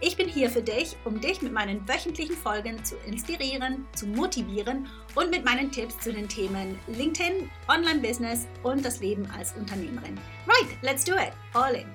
[0.00, 4.88] Ich bin hier für dich, um dich mit meinen wöchentlichen Folgen zu inspirieren, zu motivieren
[5.16, 10.16] und mit meinen Tipps zu den Themen LinkedIn, Online-Business und das Leben als Unternehmerin.
[10.46, 11.32] Right, let's do it.
[11.52, 11.88] All in.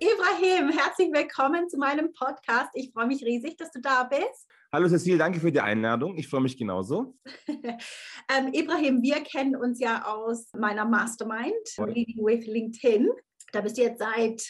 [0.00, 2.70] Ibrahim, herzlich willkommen zu meinem Podcast.
[2.74, 4.49] Ich freue mich riesig, dass du da bist.
[4.72, 6.16] Hallo Cecile, danke für die Einladung.
[6.16, 7.18] Ich freue mich genauso.
[7.48, 13.10] ähm, Ibrahim, wir kennen uns ja aus meiner Mastermind, Leading with LinkedIn.
[13.50, 14.40] Da bist du jetzt seit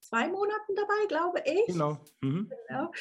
[0.00, 1.72] zwei Monaten dabei, glaube ich.
[1.72, 1.98] Genau.
[2.20, 2.50] Mhm.
[2.68, 2.92] genau.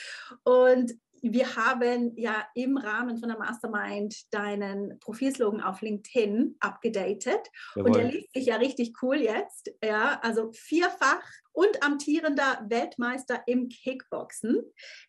[0.46, 7.48] Und wir haben ja im Rahmen von der Mastermind deinen Profilslogan auf LinkedIn abgedatet.
[7.76, 9.72] Und der liest sich ja richtig cool jetzt.
[9.84, 14.64] Ja, also vierfach und amtierender Weltmeister im Kickboxen.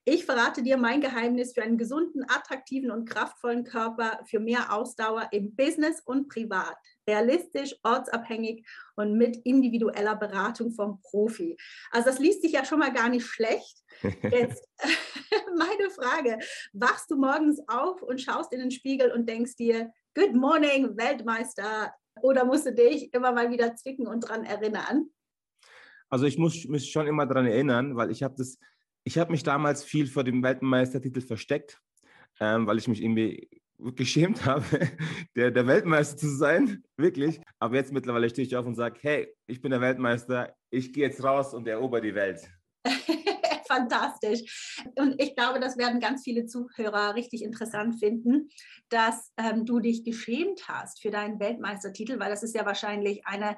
[0.04, 5.28] Ich verrate dir mein Geheimnis für einen gesunden, attraktiven und kraftvollen Körper, für mehr Ausdauer
[5.30, 6.76] im Business und privat.
[7.08, 8.66] Realistisch, ortsabhängig
[8.96, 11.56] und mit individueller Beratung vom Profi.
[11.92, 13.78] Also das liest sich ja schon mal gar nicht schlecht.
[14.02, 14.66] Jetzt
[15.56, 16.38] meine Frage,
[16.72, 21.92] wachst du morgens auf und schaust in den Spiegel und denkst dir, Good morning, Weltmeister,
[22.22, 25.08] oder musst du dich immer mal wieder zwicken und dran erinnern?
[26.08, 28.58] Also ich muss mich schon immer daran erinnern, weil ich habe das,
[29.04, 31.80] ich habe mich damals viel vor dem Weltmeistertitel versteckt,
[32.40, 33.48] ähm, weil ich mich irgendwie
[33.94, 34.64] geschämt habe,
[35.36, 37.40] der, der Weltmeister zu sein, wirklich.
[37.60, 41.04] Aber jetzt mittlerweile stehe ich auf und sage, hey, ich bin der Weltmeister, ich gehe
[41.04, 42.50] jetzt raus und erober die Welt.
[43.70, 44.84] fantastisch.
[44.96, 48.48] Und ich glaube, das werden ganz viele Zuhörer richtig interessant finden,
[48.88, 53.56] dass ähm, du dich geschämt hast für deinen Weltmeistertitel, weil das ist ja wahrscheinlich einer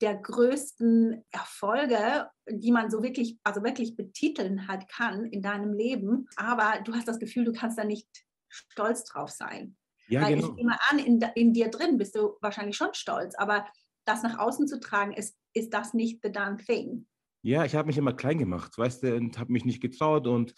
[0.00, 6.26] der größten Erfolge, die man so wirklich, also wirklich betiteln hat kann in deinem Leben.
[6.36, 8.08] Aber du hast das Gefühl, du kannst da nicht
[8.48, 9.76] stolz drauf sein.
[10.08, 10.48] Ja, Weil genau.
[10.48, 13.66] ich nehme an, in, in dir drin bist du wahrscheinlich schon stolz, aber
[14.04, 17.06] das nach außen zu tragen, ist, ist das nicht the done thing.
[17.44, 20.54] Ja, ich habe mich immer klein gemacht, weißt du, und habe mich nicht getraut und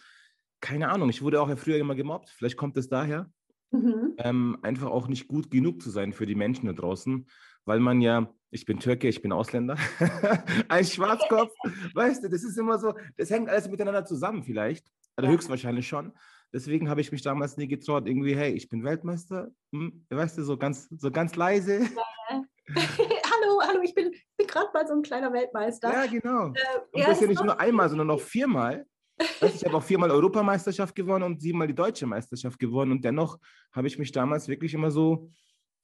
[0.60, 2.30] keine Ahnung, ich wurde auch früher immer gemobbt.
[2.30, 3.28] Vielleicht kommt es daher,
[3.72, 4.14] mhm.
[4.18, 7.26] ähm, einfach auch nicht gut genug zu sein für die Menschen da draußen,
[7.64, 9.76] weil man ja, ich bin Türke, ich bin Ausländer,
[10.68, 11.52] ein Schwarzkopf,
[11.94, 14.86] weißt du, das ist immer so, das hängt alles miteinander zusammen vielleicht,
[15.16, 15.32] oder ja.
[15.32, 16.12] höchstwahrscheinlich schon.
[16.52, 20.44] Deswegen habe ich mich damals nie getraut, irgendwie, hey, ich bin Weltmeister, hm, weißt du,
[20.44, 21.80] so ganz, so ganz leise.
[21.80, 22.44] Ja.
[23.60, 25.92] hallo, hallo, ich bin, bin gerade mal so ein kleiner Weltmeister.
[25.92, 26.48] Ja, genau.
[26.48, 28.86] Äh, und das ist ja nicht nur einmal, sondern noch viermal.
[29.18, 32.92] ich habe auch viermal Europameisterschaft gewonnen und siebenmal die deutsche Meisterschaft gewonnen.
[32.92, 33.38] Und dennoch
[33.72, 35.30] habe ich mich damals wirklich immer so,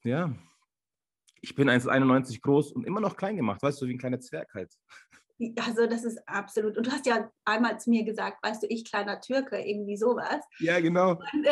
[0.03, 0.33] ja,
[1.41, 4.53] ich bin 1,91 groß und immer noch klein gemacht, weißt du, wie ein kleiner Zwerg
[4.53, 4.71] halt.
[5.59, 6.77] Also das ist absolut.
[6.77, 10.45] Und du hast ja einmal zu mir gesagt, weißt du, ich kleiner Türke, irgendwie sowas.
[10.59, 11.11] Ja, genau.
[11.11, 11.51] Und, äh,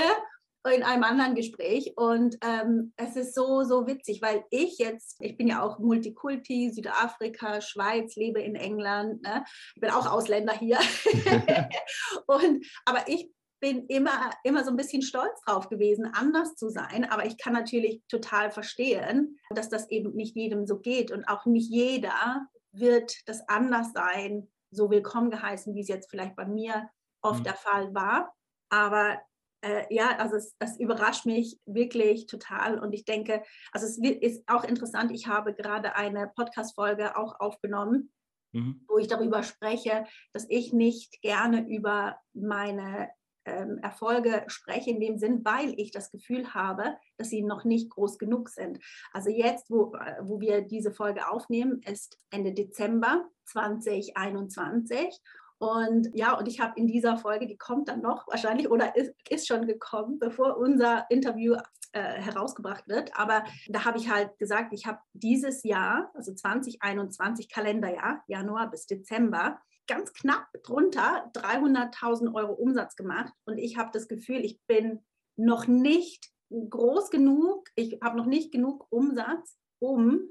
[0.69, 5.35] in einem anderen Gespräch und ähm, es ist so, so witzig, weil ich jetzt, ich
[5.35, 9.44] bin ja auch Multikulti, Südafrika, Schweiz, lebe in England, ne?
[9.75, 10.77] ich bin auch Ausländer hier.
[12.27, 13.31] und, aber ich
[13.61, 17.09] bin immer, immer so ein bisschen stolz drauf gewesen, anders zu sein.
[17.09, 21.11] Aber ich kann natürlich total verstehen, dass das eben nicht jedem so geht.
[21.11, 26.35] Und auch nicht jeder wird das anders sein, so willkommen geheißen, wie es jetzt vielleicht
[26.35, 26.90] bei mir
[27.22, 27.46] oft mhm.
[27.46, 28.34] der Fall war.
[28.69, 29.19] Aber
[29.61, 34.43] äh, ja, also es, es, überrascht mich wirklich total und ich denke, also es ist
[34.47, 38.11] auch interessant, ich habe gerade eine Podcast-Folge auch aufgenommen,
[38.53, 38.84] mhm.
[38.87, 43.09] wo ich darüber spreche, dass ich nicht gerne über meine
[43.46, 47.90] ähm, Erfolge spreche in dem Sinn, weil ich das Gefühl habe, dass sie noch nicht
[47.90, 48.79] groß genug sind.
[49.13, 55.19] Also jetzt, wo, äh, wo wir diese Folge aufnehmen, ist Ende Dezember 2021
[55.61, 59.13] Und ja, und ich habe in dieser Folge, die kommt dann noch wahrscheinlich oder ist,
[59.29, 61.55] ist schon gekommen, bevor unser Interview
[61.91, 63.16] äh, herausgebracht wird.
[63.16, 68.87] Aber da habe ich halt gesagt, ich habe dieses Jahr, also 2021 Kalenderjahr, Januar bis
[68.87, 73.31] Dezember, ganz knapp drunter 300.000 Euro Umsatz gemacht.
[73.46, 75.05] Und ich habe das Gefühl, ich bin
[75.35, 80.22] noch nicht groß genug, ich habe noch nicht genug Umsatz, um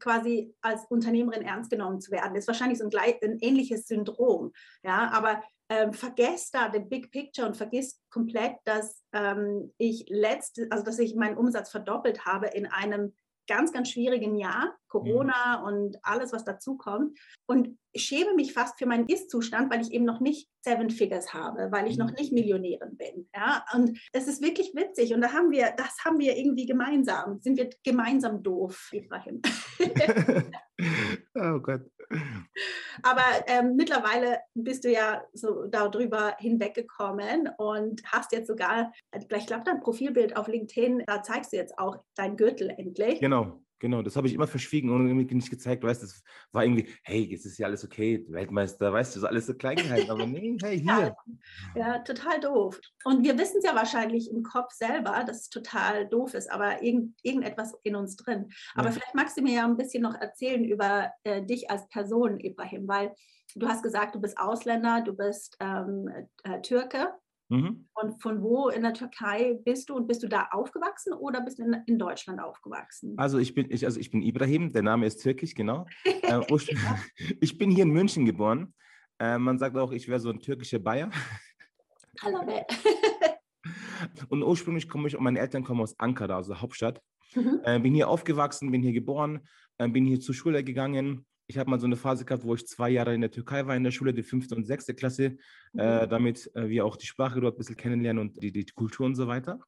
[0.00, 2.34] quasi als Unternehmerin ernst genommen zu werden.
[2.34, 4.52] Das ist wahrscheinlich so ein, ein ähnliches Syndrom.
[4.82, 10.66] Ja, aber ähm, vergesst da den Big Picture und vergisst komplett, dass ähm, ich letzte,
[10.70, 13.14] also dass ich meinen Umsatz verdoppelt habe in einem
[13.50, 15.64] ganz, ganz schwierigen Jahr, Corona mhm.
[15.66, 17.18] und alles, was dazu kommt.
[17.46, 21.72] Und schäme mich fast für meinen Ist-Zustand, weil ich eben noch nicht Seven Figures habe,
[21.72, 22.04] weil ich mhm.
[22.06, 23.28] noch nicht Millionärin bin.
[23.34, 23.64] Ja?
[23.74, 25.12] Und es ist wirklich witzig.
[25.12, 27.40] Und da haben wir, das haben wir irgendwie gemeinsam.
[27.40, 29.42] Sind wir gemeinsam doof, Ibrahim.
[31.34, 31.82] oh Gott.
[33.02, 39.64] Aber ähm, mittlerweile bist du ja so darüber hinweggekommen und hast jetzt sogar, ich glaube,
[39.64, 43.20] dein Profilbild auf LinkedIn, da zeigst du jetzt auch dein Gürtel endlich.
[43.20, 43.60] Genau.
[43.80, 45.82] Genau, das habe ich immer verschwiegen und irgendwie nicht gezeigt.
[45.82, 46.22] Weißt das
[46.52, 49.54] war irgendwie, hey, jetzt ist ja alles okay, Weltmeister, weißt du, das ist alles so
[49.54, 51.16] klein gehalten, aber nee, hey, hier.
[51.74, 52.78] Ja, ja, total doof.
[53.04, 56.82] Und wir wissen es ja wahrscheinlich im Kopf selber, dass es total doof ist, aber
[56.82, 58.50] irgend, irgendetwas in uns drin.
[58.74, 58.92] Aber ja.
[58.92, 62.86] vielleicht magst du mir ja ein bisschen noch erzählen über äh, dich als Person, Ibrahim,
[62.86, 63.14] weil
[63.56, 66.10] du hast gesagt, du bist Ausländer, du bist ähm,
[66.44, 67.14] äh, Türke.
[67.50, 67.88] Mhm.
[67.94, 71.58] Und von wo in der Türkei bist du und bist du da aufgewachsen oder bist
[71.58, 73.14] du in, in Deutschland aufgewachsen?
[73.16, 75.84] Also ich bin, ich, also ich bin Ibrahim, der Name ist türkisch, genau.
[76.04, 76.40] äh,
[77.40, 78.72] ich bin hier in München geboren.
[79.18, 81.10] Äh, man sagt auch, ich wäre so ein türkischer Bayer.
[82.22, 82.40] Hallo.
[84.28, 87.02] und ursprünglich komme ich, und meine Eltern kommen aus Ankara, also Hauptstadt.
[87.34, 87.60] Mhm.
[87.64, 89.40] Äh, bin hier aufgewachsen, bin hier geboren,
[89.78, 92.66] äh, bin hier zur Schule gegangen, ich habe mal so eine Phase gehabt, wo ich
[92.66, 95.36] zwei Jahre in der Türkei war in der Schule, die fünfte und sechste Klasse,
[95.72, 95.80] mhm.
[95.80, 99.06] äh, damit äh, wir auch die Sprache dort ein bisschen kennenlernen und die, die Kultur
[99.06, 99.58] und so weiter.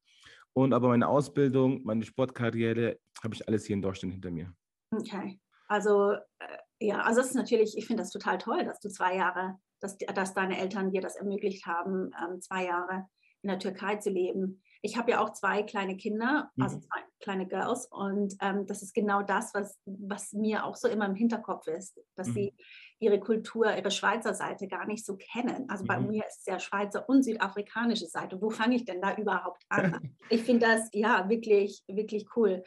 [0.52, 4.54] Und aber meine Ausbildung, meine Sportkarriere, habe ich alles hier in Deutschland hinter mir.
[4.92, 5.40] Okay.
[5.66, 9.16] Also, äh, ja, also es ist natürlich, ich finde das total toll, dass du zwei
[9.16, 13.06] Jahre, dass, dass deine Eltern dir das ermöglicht haben, ähm, zwei Jahre
[13.42, 16.82] in der Türkei zu leben ich habe ja auch zwei kleine Kinder, also mhm.
[16.82, 17.86] zwei kleine Girls.
[17.86, 22.00] Und ähm, das ist genau das, was, was mir auch so immer im Hinterkopf ist,
[22.16, 22.32] dass mhm.
[22.32, 22.54] sie
[22.98, 25.70] ihre Kultur, ihre Schweizer Seite gar nicht so kennen.
[25.70, 26.08] Also bei mhm.
[26.08, 28.42] mir ist es ja Schweizer und südafrikanische Seite.
[28.42, 30.16] Wo fange ich denn da überhaupt an?
[30.30, 32.64] ich finde das ja wirklich, wirklich cool.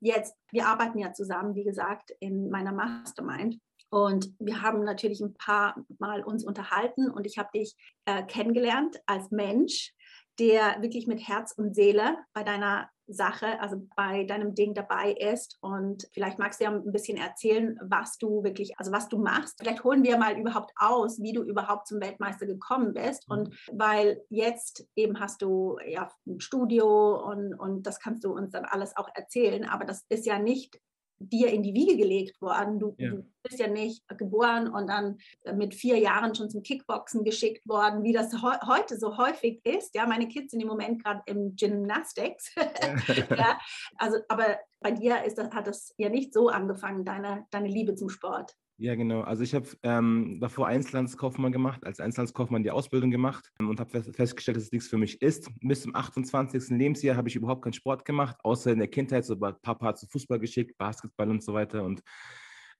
[0.00, 3.58] Jetzt, wir arbeiten ja zusammen, wie gesagt, in meiner Mastermind.
[3.90, 9.00] Und wir haben natürlich ein paar Mal uns unterhalten und ich habe dich äh, kennengelernt
[9.06, 9.94] als Mensch,
[10.38, 15.58] der wirklich mit Herz und Seele bei deiner Sache, also bei deinem Ding dabei ist.
[15.60, 19.56] Und vielleicht magst du ja ein bisschen erzählen, was du wirklich, also was du machst.
[19.58, 23.28] Vielleicht holen wir mal überhaupt aus, wie du überhaupt zum Weltmeister gekommen bist.
[23.28, 23.78] Und mhm.
[23.78, 28.64] weil jetzt eben hast du ja ein Studio und, und das kannst du uns dann
[28.64, 29.64] alles auch erzählen.
[29.68, 30.80] Aber das ist ja nicht
[31.18, 32.78] dir in die Wiege gelegt worden.
[32.78, 33.10] Du, ja.
[33.10, 35.18] du, bist ja nicht geboren und dann
[35.54, 39.94] mit vier Jahren schon zum Kickboxen geschickt worden, wie das he heute so häufig ist.
[39.94, 42.52] Ja, meine Kids sind im Moment gerade im Gymnastics.
[43.30, 43.58] ja,
[43.98, 47.94] also, aber bei dir ist das, hat das ja nicht so angefangen, deine, deine Liebe
[47.94, 48.56] zum Sport.
[48.78, 49.22] Ja, genau.
[49.22, 53.90] Also ich habe ähm, davor Einzelhandelskaufmann gemacht, als Einzelhandelskaufmann die Ausbildung gemacht ähm, und habe
[53.90, 55.50] fest, festgestellt, dass es nichts für mich ist.
[55.62, 56.76] Bis zum 28.
[56.76, 60.38] Lebensjahr habe ich überhaupt keinen Sport gemacht, außer in der Kindheit so Papa zu Fußball
[60.38, 62.02] geschickt, Basketball und so weiter und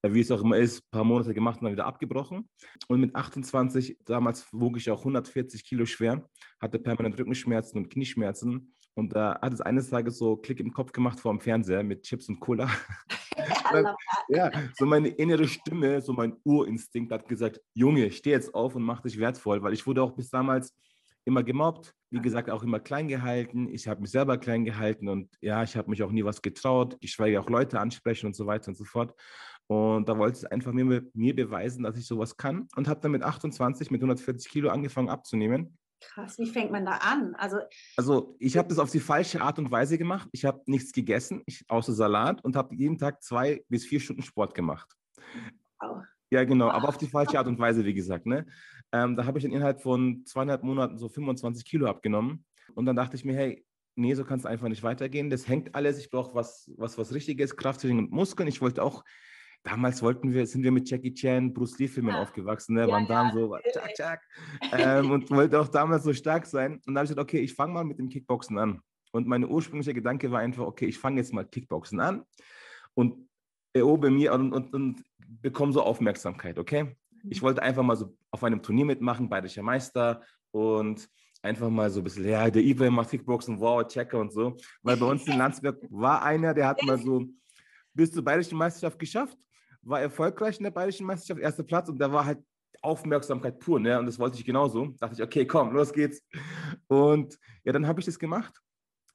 [0.03, 2.47] äh, wie es auch immer ist, ein paar Monate gemacht und dann wieder abgebrochen.
[2.89, 6.29] Und mit 28, damals wog ich auch 140 Kilo schwer,
[6.61, 10.93] hatte permanent Rückenschmerzen und Knieschmerzen und da hat es eines Tages so Klick im Kopf
[10.93, 12.69] gemacht vor dem Fernseher mit Chips und Cola.
[14.29, 18.83] ja, so meine innere Stimme, so mein Urinstinkt hat gesagt, Junge, steh jetzt auf und
[18.83, 20.75] mach dich wertvoll, weil ich wurde auch bis damals
[21.25, 23.69] immer gemobbt, wie gesagt, auch immer klein gehalten.
[23.69, 26.99] Ich habe mich selber klein gehalten und ja, ich habe mich auch nie was getraut,
[27.01, 29.15] geschweige auch Leute ansprechen und so weiter und so fort.
[29.67, 33.11] Und da wollte ich einfach mir, mir beweisen, dass ich sowas kann und habe dann
[33.11, 35.77] mit 28, mit 140 Kilo angefangen abzunehmen.
[36.01, 37.35] Krass, wie fängt man da an?
[37.37, 37.59] Also,
[37.97, 40.29] also ich habe das auf die falsche Art und Weise gemacht.
[40.33, 44.23] Ich habe nichts gegessen, ich, außer Salat und habe jeden Tag zwei bis vier Stunden
[44.23, 44.95] Sport gemacht.
[45.81, 46.03] Wow.
[46.31, 48.27] Ja, genau, aber auf die falsche Art und Weise, wie gesagt.
[48.27, 48.47] Ne?
[48.93, 52.45] Ähm, da habe ich dann innerhalb von zweieinhalb Monaten so 25 Kilo abgenommen.
[52.75, 55.31] Und dann dachte ich mir, hey, nee, so kann es einfach nicht weitergehen.
[55.31, 55.99] Das hängt alles.
[55.99, 58.49] Ich brauche was, was, was Richtiges, Krafttraining und Muskeln.
[58.49, 59.05] Ich wollte auch
[59.67, 62.23] damals wollten wir, sind wir mit Jackie Chan, Bruce Lee-Filmen ja.
[62.23, 62.89] aufgewachsen, ne?
[62.89, 63.35] Ja, Damme ja.
[63.35, 64.21] so, tschak, tschak.
[64.73, 66.75] ähm, und wollte auch damals so stark sein.
[66.75, 68.81] Und dann habe ich gesagt, okay, ich fange mal mit dem Kickboxen an.
[69.11, 72.23] Und mein ursprünglicher Gedanke war einfach, okay, ich fange jetzt mal Kickboxen an
[72.95, 73.29] und
[73.73, 76.97] erobe mir und, und, und bekomme so Aufmerksamkeit, okay?
[77.29, 81.09] Ich wollte einfach mal so auf einem Turnier mitmachen, bayerischer Meister und
[81.43, 84.57] einfach mal so ein bisschen, ja, der Ibrahim macht Kickboxen, wow, Checker und so.
[84.83, 87.25] Weil bei uns in Landsberg war einer, der hat mal so
[87.95, 89.37] bis zur bayerischen Meisterschaft geschafft,
[89.87, 92.39] war erfolgreich in der bayerischen Meisterschaft, erster Platz und da war halt
[92.83, 93.99] Aufmerksamkeit pur, ne?
[93.99, 94.87] Und das wollte ich genauso.
[94.99, 96.23] Da dachte ich, okay, komm, los geht's.
[96.89, 98.55] Und ja, dann habe ich das gemacht.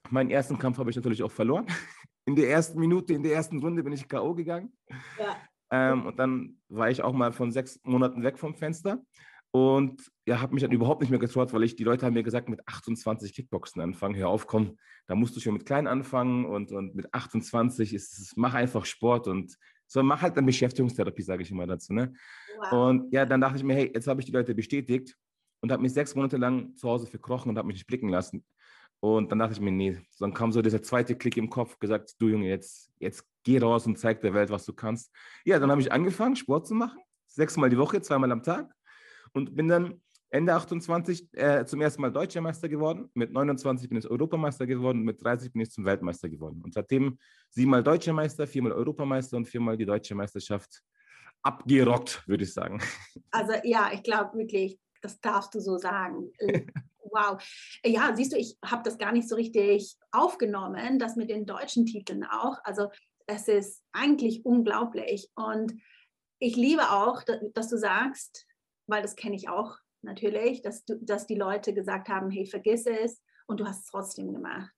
[0.09, 1.65] Meinen ersten Kampf habe ich natürlich auch verloren.
[2.25, 4.35] In der ersten Minute, in der ersten Runde bin ich K.O.
[4.35, 4.71] gegangen.
[5.17, 5.37] Ja.
[5.71, 9.01] Ähm, und dann war ich auch mal von sechs Monaten weg vom Fenster.
[9.49, 12.21] Und ja, habe mich dann überhaupt nicht mehr getraut, weil ich, die Leute haben mir
[12.21, 16.45] gesagt, mit 28 Kickboxen anfangen, hör auf, komm, da musst du schon mit klein anfangen
[16.45, 19.57] und, und mit 28 ist es, mach einfach Sport und
[19.91, 21.91] so, mach halt eine Beschäftigungstherapie, sage ich immer dazu.
[21.91, 22.13] Ne?
[22.57, 22.71] Wow.
[22.71, 25.17] Und ja, dann dachte ich mir, hey, jetzt habe ich die Leute bestätigt
[25.59, 28.41] und habe mich sechs Monate lang zu Hause verkrochen und habe mich nicht blicken lassen.
[29.01, 32.15] Und dann dachte ich mir, nee, dann kam so dieser zweite Klick im Kopf, gesagt,
[32.19, 35.11] du Junge, jetzt, jetzt geh raus und zeig der Welt, was du kannst.
[35.43, 38.73] Ja, dann habe ich angefangen, Sport zu machen, sechsmal die Woche, zweimal am Tag
[39.33, 39.99] und bin dann
[40.31, 43.09] Ende 28 äh, zum ersten Mal Deutscher Meister geworden.
[43.13, 45.01] Mit 29 bin ich Europameister geworden.
[45.01, 46.61] Mit 30 bin ich zum Weltmeister geworden.
[46.63, 47.19] Und seitdem
[47.49, 50.81] siebenmal Deutscher Meister, viermal Europameister und viermal die Deutsche Meisterschaft
[51.43, 52.81] abgerockt, würde ich sagen.
[53.31, 56.31] Also ja, ich glaube wirklich, das darfst du so sagen.
[57.13, 57.43] Wow.
[57.83, 61.85] Ja, siehst du, ich habe das gar nicht so richtig aufgenommen, das mit den deutschen
[61.85, 62.59] Titeln auch.
[62.63, 62.87] Also
[63.27, 65.29] es ist eigentlich unglaublich.
[65.35, 65.73] Und
[66.39, 67.21] ich liebe auch,
[67.53, 68.47] dass du sagst,
[68.87, 72.85] weil das kenne ich auch natürlich, dass, du, dass die Leute gesagt haben, hey, vergiss
[72.85, 74.71] es und du hast es trotzdem gemacht.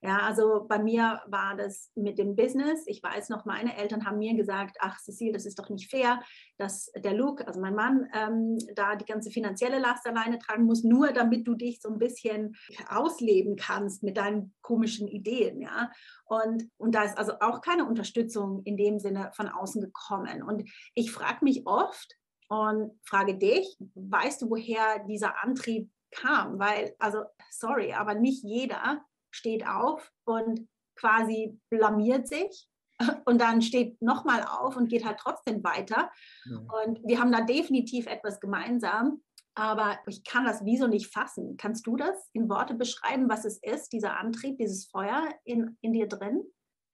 [0.00, 2.84] Ja, also bei mir war das mit dem Business.
[2.86, 6.22] Ich weiß noch, meine Eltern haben mir gesagt, ach Cecile, das ist doch nicht fair,
[6.56, 10.84] dass der Luke, also mein Mann, ähm, da die ganze finanzielle Last alleine tragen muss,
[10.84, 12.54] nur damit du dich so ein bisschen
[12.88, 15.60] ausleben kannst mit deinen komischen Ideen.
[15.60, 15.90] Ja,
[16.26, 20.44] und, und da ist also auch keine Unterstützung in dem Sinne von außen gekommen.
[20.44, 22.17] Und ich frage mich oft,
[22.48, 26.58] und frage dich, weißt du, woher dieser Antrieb kam?
[26.58, 32.68] Weil, also, sorry, aber nicht jeder steht auf und quasi blamiert sich
[33.26, 36.10] und dann steht nochmal auf und geht halt trotzdem weiter.
[36.46, 36.56] Ja.
[36.82, 39.22] Und wir haben da definitiv etwas gemeinsam,
[39.54, 41.56] aber ich kann das wieso nicht fassen.
[41.56, 45.92] Kannst du das in Worte beschreiben, was es ist, dieser Antrieb, dieses Feuer in, in
[45.92, 46.42] dir drin?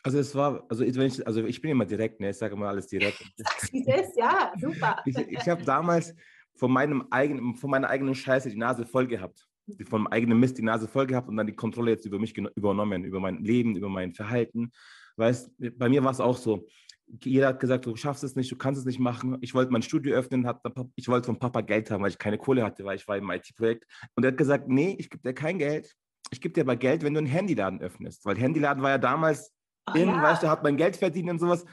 [0.04, 2.28] Also es war, also ich, also ich bin immer direkt, ne?
[2.28, 3.25] ich sage immer alles direkt.
[3.37, 5.02] Sagst es ist, ja, super.
[5.06, 6.14] ich, ich habe damals
[6.56, 9.49] von meinem eigenen, von meiner eigenen Scheiße die Nase voll gehabt.
[9.88, 12.37] Von meinem eigenen Mist die Nase voll gehabt und dann die Kontrolle jetzt über mich
[12.37, 14.73] übernommen, über mein Leben, über mein Verhalten.
[15.16, 16.66] Weißt, bei mir war es auch so.
[17.23, 19.38] Jeder hat gesagt, du schaffst es nicht, du kannst es nicht machen.
[19.40, 20.61] Ich wollte mein Studio öffnen, hat,
[20.96, 23.30] ich wollte von Papa Geld haben, weil ich keine Kohle hatte, weil ich war im
[23.30, 23.87] IT-Projekt.
[24.16, 25.94] Und er hat gesagt, nee, ich gebe dir kein Geld.
[26.30, 28.26] Ich gebe dir aber Geld, wenn du einen Handyladen öffnest.
[28.26, 29.53] Weil Handyladen war ja damals
[29.86, 30.22] Ach, in, ja.
[30.22, 31.64] weißt du, hat man Geld verdient und sowas.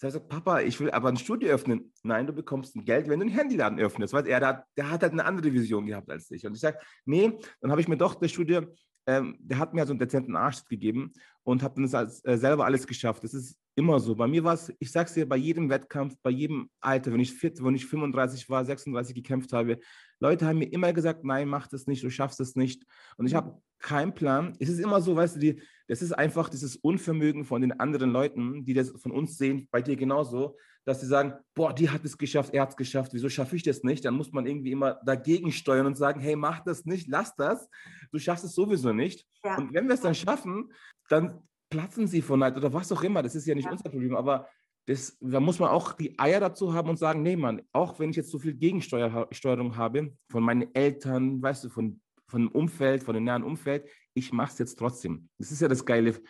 [0.00, 1.92] Da sagt Papa, ich will aber ein Studio öffnen.
[2.04, 4.12] Nein, du bekommst ein Geld, wenn du einen Handyladen öffnest.
[4.12, 6.46] Weil er, der, der hat halt eine andere Vision gehabt als ich.
[6.46, 8.62] Und ich sage, nee, dann habe ich mir doch das Studio,
[9.08, 12.66] ähm, der hat mir so einen dezenten Arsch gegeben und habe dann das äh, selber
[12.66, 13.24] alles geschafft.
[13.24, 14.14] Das ist immer so.
[14.14, 17.32] Bei mir war es, ich sag's dir, bei jedem Wettkampf, bei jedem Alter, wenn ich,
[17.32, 19.78] fit, wenn ich 35 war, 36 gekämpft habe,
[20.20, 22.84] Leute haben mir immer gesagt, nein, mach das nicht, du schaffst es nicht.
[23.16, 24.54] Und ich habe keinen Plan.
[24.60, 28.10] Es ist immer so, weißt du, die, das ist einfach dieses Unvermögen von den anderen
[28.10, 32.04] Leuten, die das von uns sehen, bei dir genauso, dass sie sagen, boah, die hat
[32.04, 34.04] es geschafft, er hat es geschafft, wieso schaffe ich das nicht?
[34.04, 37.68] Dann muss man irgendwie immer dagegen steuern und sagen, hey, mach das nicht, lass das,
[38.12, 39.26] du schaffst es sowieso nicht.
[39.44, 39.56] Ja.
[39.56, 40.72] Und wenn wir es dann schaffen,
[41.08, 43.72] dann platzen sie von Neid oder was auch immer, das ist ja nicht ja.
[43.72, 44.48] unser Problem, aber
[44.86, 48.10] das, da muss man auch die Eier dazu haben und sagen, nee, Mann, auch wenn
[48.10, 53.02] ich jetzt so viel Gegensteuerung habe von meinen Eltern, weißt du, von, von dem Umfeld,
[53.02, 53.86] von dem nahen Umfeld,
[54.18, 55.28] ich mache es jetzt trotzdem.
[55.38, 56.20] Das ist ja das Geile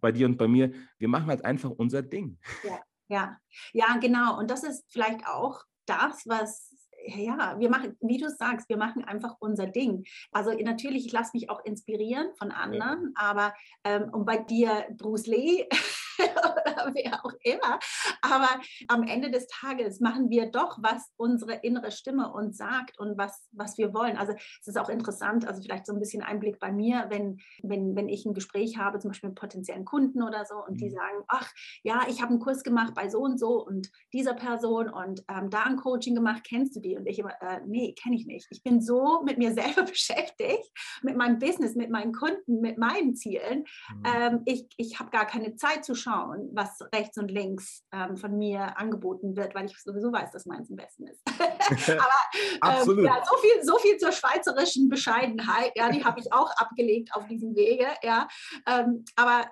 [0.00, 0.72] bei dir und bei mir.
[0.98, 2.38] Wir machen halt einfach unser Ding.
[2.64, 3.38] Ja, ja,
[3.72, 4.38] ja, genau.
[4.38, 9.04] Und das ist vielleicht auch das, was ja, wir machen, wie du sagst, wir machen
[9.04, 10.04] einfach unser Ding.
[10.30, 13.22] Also natürlich, ich lasse mich auch inspirieren von anderen, ja.
[13.22, 13.54] aber
[13.84, 15.66] ähm, und bei dir, Bruce Lee,
[16.18, 17.78] oder wer auch immer.
[18.20, 18.48] Aber
[18.88, 23.48] am Ende des Tages machen wir doch, was unsere innere Stimme uns sagt und was,
[23.52, 24.16] was wir wollen.
[24.16, 27.96] Also es ist auch interessant, also vielleicht so ein bisschen Einblick bei mir, wenn, wenn,
[27.96, 30.94] wenn ich ein Gespräch habe, zum Beispiel mit potenziellen Kunden oder so, und die mhm.
[30.94, 31.50] sagen, ach
[31.82, 35.50] ja, ich habe einen Kurs gemacht bei so und so und dieser Person und ähm,
[35.50, 36.91] da ein Coaching gemacht, kennst du die?
[36.96, 38.46] Und ich immer, äh, nee, kenne ich nicht.
[38.50, 40.70] Ich bin so mit mir selber beschäftigt,
[41.02, 43.64] mit meinem Business, mit meinen Kunden, mit meinen Zielen.
[43.94, 44.02] Mhm.
[44.04, 48.36] Ähm, ich ich habe gar keine Zeit zu schauen, was rechts und links ähm, von
[48.38, 51.22] mir angeboten wird, weil ich sowieso weiß, dass meins am besten ist.
[51.38, 56.50] Aber ähm, ja, so, viel, so viel zur schweizerischen Bescheidenheit, ja, die habe ich auch
[56.56, 58.28] abgelegt auf diesem Wege, ja.
[58.66, 59.50] Ähm, aber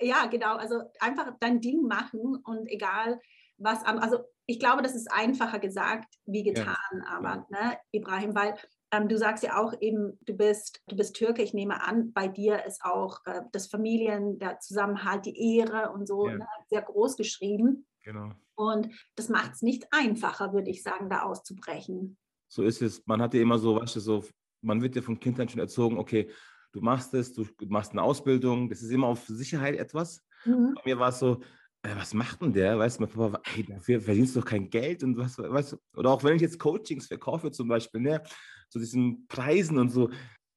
[0.00, 3.20] ja, genau, also einfach dein Ding machen und egal,
[3.58, 7.04] was an, also ich glaube, das ist einfacher gesagt wie getan, ja.
[7.06, 8.54] aber ne, Ibrahim, weil
[8.90, 11.42] ähm, du sagst ja auch eben, du bist, du bist Türke.
[11.42, 16.06] Ich nehme an, bei dir ist auch äh, das Familien, der Zusammenhalt, die Ehre und
[16.06, 16.38] so ja.
[16.38, 17.86] ne, sehr groß geschrieben.
[18.04, 18.32] Genau.
[18.54, 22.16] Und das macht es nicht einfacher, würde ich sagen, da auszubrechen.
[22.48, 23.06] So ist es.
[23.06, 24.24] Man hat ja immer so, weißt du, so,
[24.62, 26.30] man wird ja von Kindheit schon erzogen, okay,
[26.72, 30.24] du machst es, du machst eine Ausbildung, das ist immer auf Sicherheit etwas.
[30.44, 30.74] Mhm.
[30.74, 31.40] Bei mir war es so,
[31.82, 32.78] äh, was macht denn der?
[32.78, 35.76] Weißt du, mein Papa, hey, dafür verdienst du doch kein Geld und was, weißt du,
[35.96, 38.22] oder auch wenn ich jetzt Coachings verkaufe zum Beispiel, ne,
[38.68, 40.10] zu diesen Preisen und so,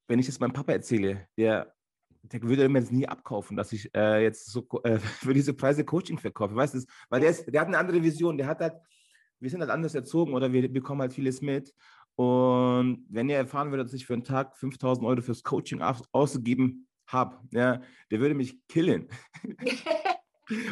[0.08, 1.72] wenn ich das meinem Papa erzähle, der,
[2.22, 5.84] der würde mir jetzt nie abkaufen, dass ich äh, jetzt so äh, für diese Preise
[5.84, 8.74] Coaching verkaufe, weißt du, weil der, ist, der hat eine andere Vision, der hat halt,
[9.40, 11.74] wir sind halt anders erzogen oder wir bekommen halt vieles mit.
[12.14, 16.86] Und wenn ihr erfahren würdet, dass ich für einen Tag 5000 Euro fürs Coaching ausgegeben
[17.06, 19.08] habe, ja, der würde mich killen.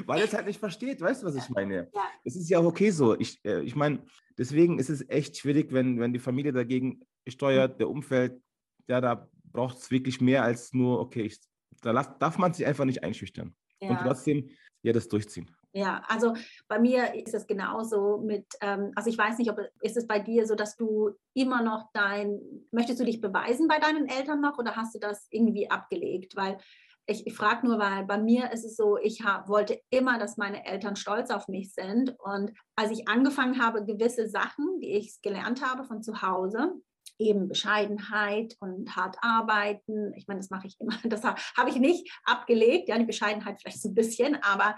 [0.07, 1.91] Weil er es halt nicht versteht, weißt du, was ich meine?
[1.95, 2.03] Ja.
[2.25, 3.19] Es ist ja auch okay so.
[3.19, 4.05] Ich, äh, ich meine,
[4.39, 8.41] deswegen ist es echt schwierig, wenn, wenn die Familie dagegen steuert, der Umfeld,
[8.89, 11.41] ja, da braucht es wirklich mehr als nur, okay, ich,
[11.83, 13.55] da darf, darf man sich einfach nicht einschüchtern.
[13.81, 13.91] Ja.
[13.91, 14.51] Und trotzdem
[14.83, 15.51] ja das durchziehen.
[15.73, 16.35] Ja, also
[16.67, 20.19] bei mir ist es genauso mit, ähm, also ich weiß nicht, ob ist es bei
[20.19, 22.41] dir so, dass du immer noch dein,
[22.73, 26.35] möchtest du dich beweisen bei deinen Eltern noch oder hast du das irgendwie abgelegt?
[26.35, 26.59] Weil
[27.07, 30.37] ich, ich frage nur, weil bei mir ist es so, ich hab, wollte immer, dass
[30.37, 32.15] meine Eltern stolz auf mich sind.
[32.19, 36.75] Und als ich angefangen habe, gewisse Sachen, die ich gelernt habe von zu Hause,
[37.21, 40.15] eben Bescheidenheit und hart arbeiten.
[40.15, 40.97] Ich meine, das mache ich immer.
[41.05, 42.89] Das habe ich nicht abgelegt.
[42.89, 44.77] Ja, die Bescheidenheit vielleicht so ein bisschen, aber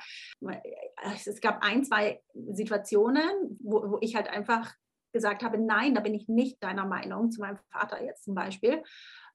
[1.15, 2.21] es gab ein, zwei
[2.53, 4.73] Situationen, wo, wo ich halt einfach
[5.13, 8.83] gesagt habe, nein, da bin ich nicht deiner Meinung, zu meinem Vater jetzt zum Beispiel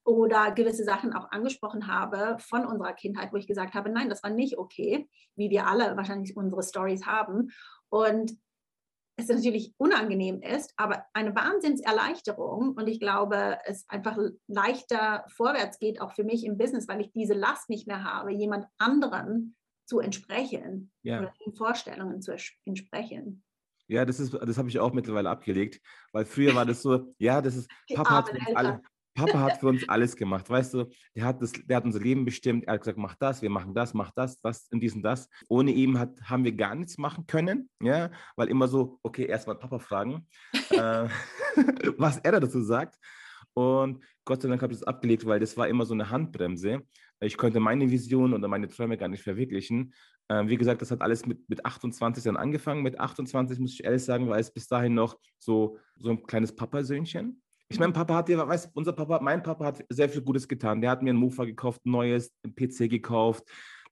[0.08, 4.24] oder gewisse Sachen auch angesprochen habe von unserer Kindheit, wo ich gesagt habe, nein, das
[4.24, 7.50] war nicht okay, wie wir alle wahrscheinlich unsere Stories haben.
[7.90, 8.32] Und
[9.18, 16.00] es natürlich unangenehm ist, aber eine Wahnsinnserleichterung und ich glaube, es einfach leichter vorwärts geht,
[16.00, 20.00] auch für mich im Business, weil ich diese Last nicht mehr habe, jemand anderen zu
[20.00, 21.20] entsprechen ja.
[21.20, 23.44] oder den Vorstellungen zu entsprechen.
[23.88, 25.82] Ja, das ist, das habe ich auch mittlerweile abgelegt,
[26.14, 28.82] weil früher war das so, ja, das ist, Papa hat, uns alle,
[29.18, 32.24] Papa hat für uns alles gemacht, weißt du, der hat, das, der hat unser Leben
[32.24, 35.02] bestimmt, er hat gesagt, mach das, wir machen das, mach das, das und dies und
[35.02, 35.28] das.
[35.50, 39.58] Ohne ihn hat, haben wir gar nichts machen können, ja, weil immer so, okay, erstmal
[39.58, 40.28] Papa fragen,
[40.70, 41.10] äh,
[41.98, 42.96] was er dazu sagt.
[43.56, 46.84] Und Gott sei Dank habe ich das abgelegt, weil das war immer so eine Handbremse.
[47.20, 49.96] Ich konnte meine Vision oder meine Träume gar nicht verwirklichen.
[50.30, 52.84] Ähm, wie gesagt, das hat alles mit, mit 28 dann angefangen.
[52.84, 56.56] Mit 28 muss ich ehrlich sagen, war es bis dahin noch so, so ein kleines
[56.56, 57.42] Papasöhnchen.
[57.70, 60.82] Ich meine, Papa hat dir, weißt unser Papa, mein Papa hat sehr viel Gutes getan.
[60.82, 63.44] Der hat mir ein Mofa gekauft, ein neues, PC gekauft.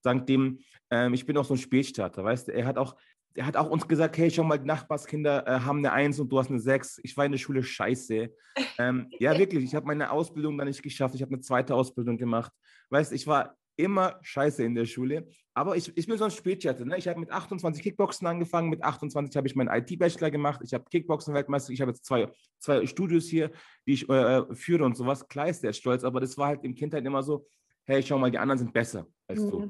[0.01, 0.59] Dank dem,
[0.89, 2.95] ähm, ich bin auch so ein Spätstarter, weißt du, er hat auch,
[3.33, 6.31] er hat auch uns gesagt, hey, schau mal, die Nachbarskinder äh, haben eine Eins und
[6.31, 6.99] du hast eine Sechs.
[7.03, 8.29] Ich war in der Schule scheiße.
[8.77, 11.15] Ähm, ja, wirklich, ich habe meine Ausbildung da nicht geschafft.
[11.15, 12.53] Ich habe eine zweite Ausbildung gemacht.
[12.89, 15.27] Weißt du, ich war immer scheiße in der Schule.
[15.53, 16.85] Aber ich, ich bin so ein Spätschatte.
[16.85, 16.97] Ne?
[16.97, 18.69] Ich habe mit 28 Kickboxen angefangen.
[18.69, 20.61] Mit 28 habe ich meinen IT-Bachelor gemacht.
[20.63, 21.71] Ich habe Kickboxen-Weltmeister.
[21.71, 23.51] Ich habe jetzt zwei, zwei Studios hier,
[23.85, 25.27] die ich äh, führe und sowas.
[25.27, 27.47] Klar ist der stolz, aber das war halt im Kindheit immer so,
[27.85, 29.51] hey, schau mal, die anderen sind besser als mhm.
[29.51, 29.69] du.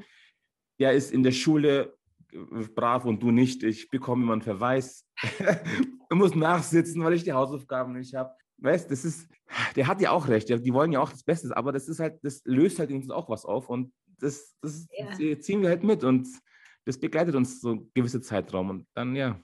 [0.80, 1.98] Der ist in der Schule
[2.32, 3.64] äh, brav und du nicht.
[3.64, 5.08] Ich bekomme immer einen Verweis.
[5.22, 8.34] ich muss nachsitzen, weil ich die Hausaufgaben nicht habe.
[8.58, 9.28] Weißt, das ist,
[9.76, 12.20] der hat ja auch recht, die wollen ja auch das Beste, aber das ist halt,
[12.24, 15.40] das löst halt uns auch was auf und das, das ja.
[15.40, 16.28] ziehen wir halt mit und
[16.86, 19.40] das begleitet uns so einen gewissen Zeitraum und dann, ja.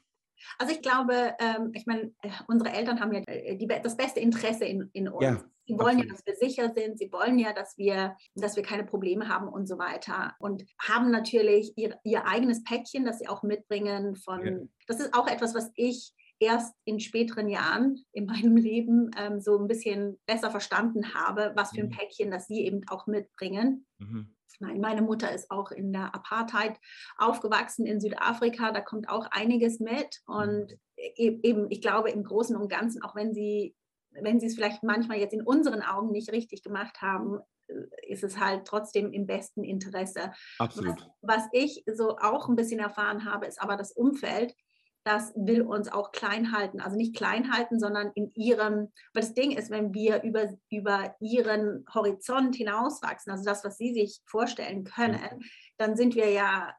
[0.57, 2.13] Also ich glaube, ähm, ich meine,
[2.47, 5.23] unsere Eltern haben ja äh, die, das beste Interesse in, in uns.
[5.23, 6.05] Ja, sie wollen absolut.
[6.05, 9.47] ja, dass wir sicher sind, sie wollen ja, dass wir, dass wir keine Probleme haben
[9.47, 10.35] und so weiter.
[10.39, 14.59] Und haben natürlich ihr, ihr eigenes Päckchen, das sie auch mitbringen von, ja.
[14.87, 19.57] das ist auch etwas, was ich erst in späteren Jahren in meinem Leben ähm, so
[19.57, 21.97] ein bisschen besser verstanden habe, was für ein mhm.
[21.97, 23.85] Päckchen das sie eben auch mitbringen.
[23.99, 24.35] Mhm.
[24.59, 26.77] Meine Mutter ist auch in der Apartheid
[27.17, 30.21] aufgewachsen in Südafrika, da kommt auch einiges mit.
[30.25, 30.77] Und mhm.
[30.97, 33.75] e-, eben, ich glaube, im Großen und Ganzen, auch wenn sie,
[34.11, 37.73] wenn sie es vielleicht manchmal jetzt in unseren Augen nicht richtig gemacht haben, äh,
[38.07, 40.31] ist es halt trotzdem im besten Interesse.
[40.59, 41.09] Absolut.
[41.21, 44.55] Was, was ich so auch ein bisschen erfahren habe, ist aber das Umfeld
[45.03, 46.79] das will uns auch klein halten.
[46.79, 51.15] Also nicht klein halten, sondern in ihrem, weil das Ding ist, wenn wir über, über
[51.19, 55.43] ihren Horizont hinauswachsen, also das, was sie sich vorstellen können,
[55.77, 56.75] dann sind wir ja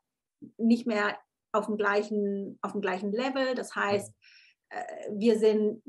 [0.56, 1.16] nicht mehr
[1.52, 3.54] auf dem gleichen, auf dem gleichen Level.
[3.54, 4.14] Das heißt,
[4.70, 5.82] äh, wir sind,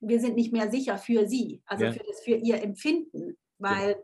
[0.00, 1.92] wir sind nicht mehr sicher für sie, also ja.
[1.92, 3.96] für, das, für ihr Empfinden, weil ja.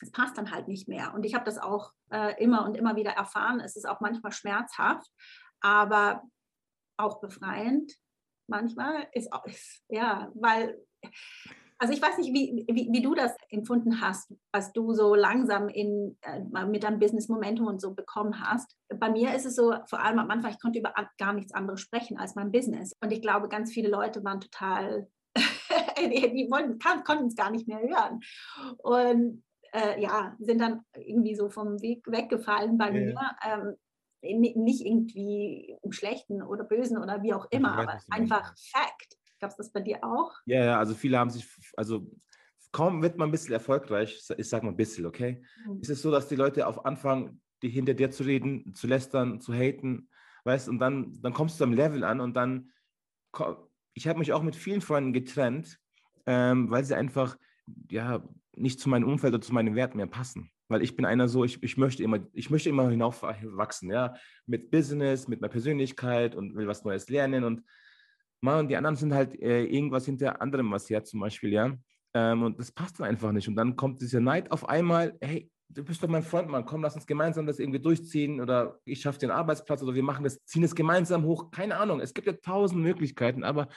[0.00, 1.12] es passt dann halt nicht mehr.
[1.14, 3.60] Und ich habe das auch äh, immer und immer wieder erfahren.
[3.60, 5.06] Es ist auch manchmal schmerzhaft,
[5.60, 6.22] aber
[6.96, 7.92] auch befreiend
[8.46, 9.08] manchmal.
[9.12, 10.80] Ist, auch, ist ja, weil
[11.78, 15.68] also ich weiß nicht, wie, wie, wie, du das empfunden hast, was du so langsam
[15.68, 18.76] in, äh, mit deinem Business Momentum und so bekommen hast.
[18.88, 21.80] Bei mir ist es so, vor allem am Anfang, ich konnte über gar nichts anderes
[21.80, 22.96] sprechen als mein Business.
[23.02, 25.08] Und ich glaube, ganz viele Leute waren total,
[25.98, 28.20] die, die wollten, konnten es gar nicht mehr hören.
[28.78, 32.92] Und äh, ja, sind dann irgendwie so vom Weg weggefallen bei ja.
[32.92, 33.36] mir.
[33.44, 33.76] Ähm,
[34.34, 39.16] nicht irgendwie im Schlechten oder Bösen oder wie auch immer, aber einfach Fact.
[39.38, 40.32] Gab es das bei dir auch?
[40.46, 42.10] Ja, ja, also viele haben sich, also
[42.72, 45.80] kaum wird man ein bisschen erfolgreich, ich sage mal ein bisschen, okay, mhm.
[45.80, 49.40] ist es so, dass die Leute auf Anfang die hinter dir zu reden, zu lästern,
[49.40, 50.08] zu haten,
[50.44, 52.70] weißt, und dann, dann kommst du am Level an und dann,
[53.94, 55.78] ich habe mich auch mit vielen Freunden getrennt,
[56.26, 57.36] ähm, weil sie einfach,
[57.90, 58.22] ja,
[58.54, 60.50] nicht zu meinem Umfeld oder zu meinen Werten mehr passen.
[60.68, 64.14] Weil ich bin einer so, ich, ich möchte immer, ich möchte immer hinaufwachsen, ja,
[64.46, 67.62] mit Business, mit meiner Persönlichkeit und will was Neues lernen und
[68.40, 71.76] man die anderen sind halt äh, irgendwas hinter anderem was her zum Beispiel, ja.
[72.14, 73.48] Ähm, und das passt dann einfach nicht.
[73.48, 76.82] Und dann kommt dieser Neid auf einmal, hey, du bist doch mein Freund, Mann, komm,
[76.82, 80.42] lass uns gemeinsam das irgendwie durchziehen oder ich schaffe den Arbeitsplatz oder wir machen das,
[80.44, 81.50] ziehen es gemeinsam hoch.
[81.50, 83.68] Keine Ahnung, es gibt ja tausend Möglichkeiten, aber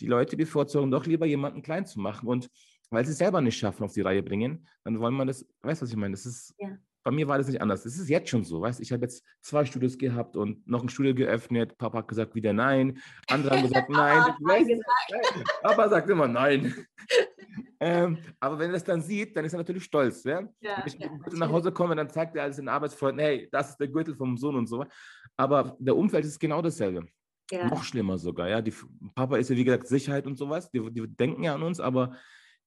[0.00, 2.48] die Leute bevorzugen doch lieber jemanden klein zu machen und
[2.92, 5.82] weil sie es selber nicht schaffen, auf die Reihe bringen, dann wollen wir das, weißt
[5.82, 6.12] du, was ich meine?
[6.12, 7.82] Das ist, ja bei mir war das nicht anders.
[7.82, 10.88] Das ist jetzt schon so, weißt Ich habe jetzt zwei Studios gehabt und noch ein
[10.88, 11.76] Studio geöffnet.
[11.78, 12.98] Papa hat gesagt wieder nein.
[13.28, 14.22] Andere haben gesagt nein.
[14.40, 15.44] weißt, nein.
[15.62, 16.74] Papa sagt immer nein.
[17.80, 20.22] ähm, aber wenn er das dann sieht, dann ist er natürlich stolz.
[20.24, 20.48] Ja?
[20.60, 23.70] Ja, wenn ich ja, nach Hause komme, dann zeigt er alles den Arbeitsfreunden, hey, das
[23.70, 24.84] ist der Gürtel vom Sohn und so.
[25.36, 27.06] Aber der Umfeld ist genau dasselbe.
[27.50, 27.66] Ja.
[27.68, 28.48] Noch schlimmer sogar.
[28.48, 28.62] Ja?
[28.62, 28.74] Die,
[29.14, 30.70] Papa ist ja, wie gesagt, Sicherheit und sowas.
[30.70, 32.16] Die, die denken ja an uns, aber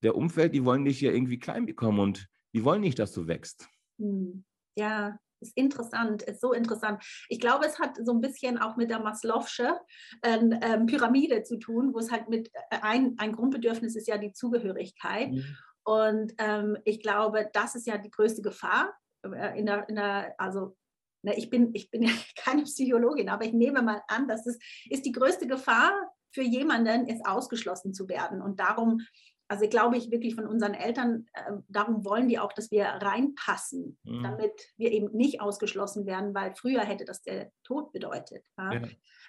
[0.05, 3.27] der Umfeld, die wollen dich ja irgendwie klein bekommen und die wollen nicht, dass du
[3.27, 3.67] wächst.
[3.99, 4.45] Hm.
[4.77, 7.03] Ja, ist interessant, ist so interessant.
[7.29, 9.77] Ich glaube, es hat so ein bisschen auch mit der Maslow'sche
[10.23, 14.17] ähm, ähm, Pyramide zu tun, wo es halt mit äh, ein, ein Grundbedürfnis ist ja
[14.17, 15.31] die Zugehörigkeit.
[15.31, 15.57] Mhm.
[15.83, 20.33] Und ähm, ich glaube, das ist ja die größte Gefahr äh, in der, in der
[20.39, 20.75] also
[21.21, 24.57] ne, ich bin, ich bin ja keine Psychologin, aber ich nehme mal an, dass es
[24.89, 25.91] ist die größte Gefahr
[26.33, 28.41] für jemanden, ist ausgeschlossen zu werden.
[28.41, 28.99] Und darum
[29.47, 33.97] also glaube ich wirklich von unseren Eltern, äh, darum wollen die auch, dass wir reinpassen,
[34.03, 34.23] mhm.
[34.23, 38.43] damit wir eben nicht ausgeschlossen werden, weil früher hätte das der Tod bedeutet.
[38.58, 38.73] Ja?
[38.73, 38.81] Ja.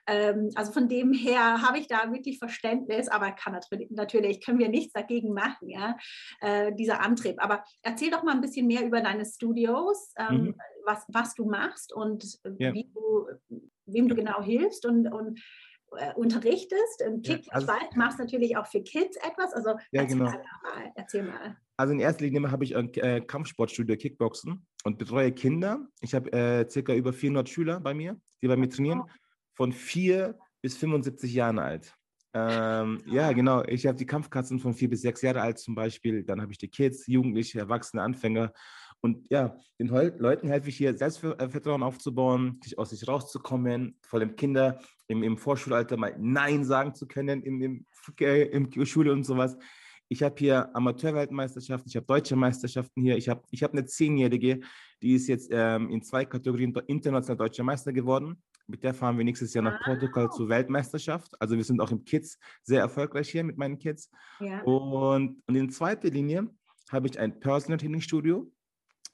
[0.07, 4.59] Ähm, also von dem her habe ich da wirklich Verständnis, aber kann natürlich, natürlich können
[4.59, 5.97] wir nichts dagegen machen, ja,
[6.41, 7.43] äh, dieser Antrieb.
[7.43, 10.55] Aber erzähl doch mal ein bisschen mehr über deine Studios, ähm, mhm.
[10.85, 12.73] was, was du machst und ja.
[12.73, 13.27] wie du,
[13.87, 15.41] wem du genau hilfst und, und
[15.97, 17.03] äh, unterrichtest.
[17.03, 19.53] Im Kick, ja, also, machst natürlich auch für Kids etwas.
[19.53, 20.31] Also ja, erzähl, genau.
[20.31, 20.43] mal,
[20.95, 21.57] erzähl mal.
[21.77, 25.87] Also in erster Linie habe ich ein äh, Kampfsportstudio Kickboxen und betreue Kinder.
[26.01, 29.03] Ich habe äh, circa über 400 Schüler bei mir, die bei mir trainieren,
[29.55, 31.95] von 4 bis 75 Jahren alt.
[32.35, 33.63] Ähm, ja, genau.
[33.65, 36.23] Ich habe die Kampfkatzen von 4 bis 6 Jahre alt zum Beispiel.
[36.23, 38.53] Dann habe ich die Kids, Jugendliche, Erwachsene, Anfänger.
[39.01, 44.37] Und ja, den Leuten helfe ich hier, Selbstvertrauen aufzubauen, sich aus sich rauszukommen, vor allem
[44.37, 47.87] Kinder im, im Vorschulalter mal Nein sagen zu können im, im,
[48.19, 49.57] im Schule und sowas.
[50.09, 53.17] Ich habe hier Amateurweltmeisterschaften, ich habe deutsche Meisterschaften hier.
[53.17, 54.61] Ich habe ich hab eine Zehnjährige,
[55.03, 58.41] die ist jetzt ähm, in zwei Kategorien international deutscher Meister geworden.
[58.69, 61.41] Mit der fahren wir nächstes Jahr nach Portugal zur Weltmeisterschaft.
[61.41, 64.11] Also wir sind auch im Kids sehr erfolgreich hier mit meinen Kids.
[64.41, 64.63] Ja.
[64.63, 66.51] Und, und in zweiter Linie
[66.91, 68.51] habe ich ein Personal Training Studio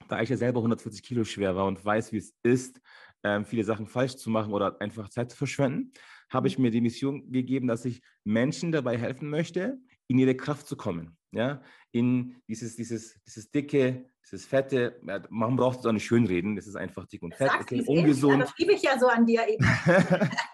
[0.07, 2.81] da ich ja selber 140 Kilo schwer war und weiß, wie es ist,
[3.23, 5.93] ähm, viele Sachen falsch zu machen oder einfach Zeit zu verschwenden,
[6.29, 6.63] habe ich mhm.
[6.63, 11.17] mir die Mission gegeben, dass ich Menschen dabei helfen möchte, in ihre Kraft zu kommen.
[11.31, 11.61] Ja?
[11.91, 16.75] In dieses, dieses, dieses dicke, dieses Fette, man braucht es auch nicht schönreden, das ist
[16.75, 18.41] einfach dick und fett, Sag's, okay, ungesund.
[18.41, 19.65] Das liebe ich ja so an dir eben.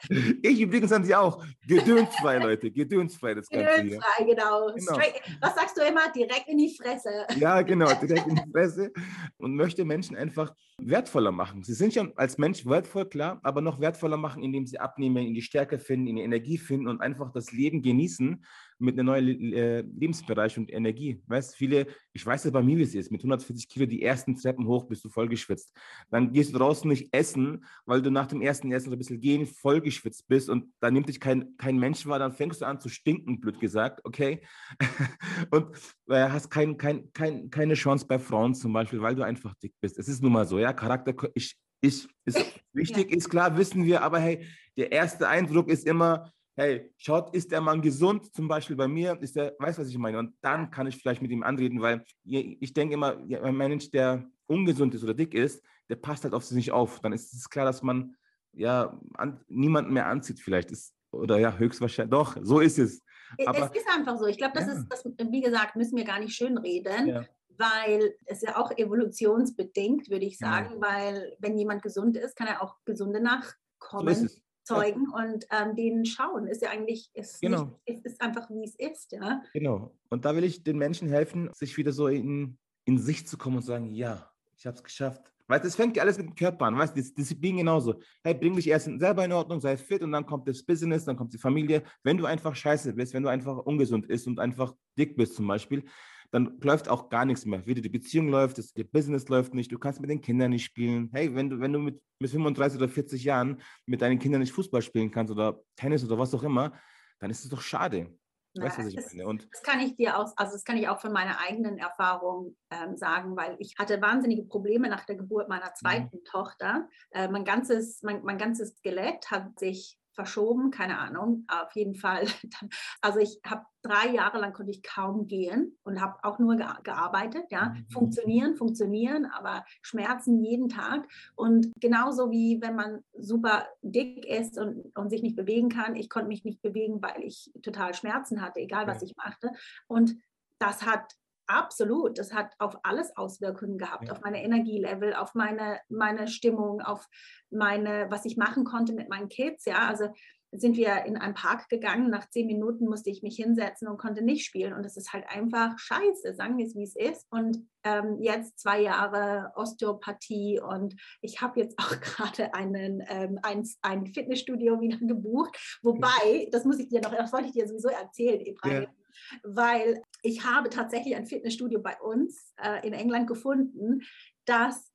[0.42, 1.44] ich übrigens an sie auch.
[1.68, 4.72] Gedönsfrei, Leute, gedönsfrei das Ganze Gedönsfrei, genau.
[4.74, 5.00] genau.
[5.42, 6.12] Was sagst du immer?
[6.12, 7.28] Direkt in die Fresse.
[7.38, 8.92] ja, genau, direkt in die Fresse
[9.38, 11.64] und möchte Menschen einfach wertvoller machen.
[11.64, 15.34] Sie sind schon als Mensch wertvoll, klar, aber noch wertvoller machen, indem sie abnehmen, in
[15.34, 18.44] die Stärke finden, in die Energie finden und einfach das Leben genießen
[18.80, 21.22] mit einem neuen äh, Lebensbereich und Energie.
[21.28, 24.36] Weißt viele, ich weiß ja bei mir, wie es ist, mit 140 Kilo die ersten
[24.36, 25.74] Treppen hoch bist du vollgeschwitzt.
[26.10, 29.20] Dann gehst du draußen nicht essen, weil du nach dem ersten Essen so ein bisschen
[29.20, 32.80] gehen vollgeschwitzt bist und da nimmt dich kein, kein Mensch wahr, dann fängst du an
[32.80, 34.42] zu stinken, blöd gesagt, okay?
[35.52, 35.76] und
[36.08, 39.74] äh, hast kein, kein, kein, keine Chance bei Frauen zum Beispiel, weil du einfach dick
[39.82, 40.00] bist.
[40.00, 43.18] Es ist nun mal so, ja, Charakter, ich, ich, ist wichtig, ja.
[43.18, 44.46] ist klar, wissen wir, aber hey,
[44.78, 49.18] der erste Eindruck ist immer, hey, schaut, ist der Mann gesund, zum Beispiel bei mir,
[49.22, 50.20] ist der, weißt was ich meine?
[50.20, 54.30] Und dann kann ich vielleicht mit ihm anreden, weil ich denke immer, ein Mensch, der
[54.46, 57.00] ungesund ist oder dick ist, der passt halt auf sich nicht auf.
[57.00, 58.14] Dann ist es klar, dass man
[58.52, 60.72] ja, an, niemanden mehr anzieht vielleicht.
[60.72, 62.12] Ist, oder ja, höchstwahrscheinlich.
[62.12, 63.02] Doch, so ist es.
[63.46, 64.26] Aber, es ist einfach so.
[64.26, 64.74] Ich glaube, das ja.
[64.74, 67.08] ist, das, wie gesagt, müssen wir gar nicht schönreden.
[67.08, 67.26] Ja
[67.62, 70.82] weil es ja auch evolutionsbedingt, würde ich sagen, ja.
[70.82, 74.28] weil wenn jemand gesund ist, kann er auch gesunde Nachkommen so
[74.64, 76.48] zeugen und ähm, denen schauen.
[76.48, 77.66] Ist ja eigentlich, ist, genau.
[77.86, 79.12] nicht, ist, ist einfach wie es ist.
[79.12, 79.42] Ja?
[79.54, 79.96] Genau.
[80.10, 83.58] Und da will ich den Menschen helfen, sich wieder so in, in sich zu kommen
[83.58, 85.32] und sagen, ja, ich habe es geschafft.
[85.50, 88.00] Weißt das fängt ja alles mit dem Körper an, weißt du, Disziplin genauso.
[88.24, 91.18] Hey, bring dich erst selber in Ordnung, sei fit und dann kommt das Business, dann
[91.18, 91.82] kommt die Familie.
[92.04, 95.48] Wenn du einfach scheiße bist, wenn du einfach ungesund bist und einfach dick bist zum
[95.48, 95.84] Beispiel,
[96.32, 97.66] dann läuft auch gar nichts mehr.
[97.66, 100.66] Weder die Beziehung läuft, das, ihr Business läuft nicht, du kannst mit den Kindern nicht
[100.66, 101.10] spielen.
[101.12, 104.54] Hey, wenn du, wenn du mit, mit 35 oder 40 Jahren mit deinen Kindern nicht
[104.54, 106.74] Fußball spielen kannst oder Tennis oder was auch immer,
[107.20, 108.16] dann ist es doch schade.
[108.56, 111.14] Weißt was ich das, das kann ich dir auch, also das kann ich auch von
[111.14, 115.76] meiner eigenen Erfahrung ähm, sagen, weil ich hatte wahnsinnige Probleme nach der Geburt meiner mhm.
[115.76, 116.24] zweiten mhm.
[116.26, 116.90] Tochter.
[117.12, 122.26] Äh, mein ganzes, mein, mein ganzes Skelett hat sich verschoben, keine Ahnung, auf jeden Fall.
[123.02, 127.46] Also ich habe drei Jahre lang konnte ich kaum gehen und habe auch nur gearbeitet,
[127.50, 127.86] ja, mhm.
[127.90, 134.92] funktionieren, funktionieren, aber Schmerzen jeden Tag und genauso wie wenn man super dick ist und,
[134.98, 138.60] und sich nicht bewegen kann, ich konnte mich nicht bewegen, weil ich total Schmerzen hatte,
[138.60, 139.52] egal was ich machte
[139.88, 140.18] und
[140.60, 141.14] das hat
[141.50, 144.12] Absolut, das hat auf alles Auswirkungen gehabt, ja.
[144.12, 147.08] auf meine Energielevel, auf meine, meine Stimmung, auf
[147.50, 149.66] meine, was ich machen konnte mit meinen Kids.
[149.66, 150.10] Ja, also
[150.52, 152.12] sind wir in einen Park gegangen.
[152.12, 154.74] Nach zehn Minuten musste ich mich hinsetzen und konnte nicht spielen.
[154.74, 157.26] Und es ist halt einfach scheiße, sagen wir es, wie es ist.
[157.32, 163.68] Und ähm, jetzt zwei Jahre Osteopathie und ich habe jetzt auch gerade einen, ähm, ein,
[163.82, 165.58] ein Fitnessstudio wieder gebucht.
[165.82, 168.84] Wobei, das muss ich dir noch, das wollte ich dir sowieso erzählen, Ibrahim.
[168.84, 168.99] Ja
[169.44, 174.02] weil ich habe tatsächlich ein Fitnessstudio bei uns äh, in England gefunden,
[174.46, 174.92] das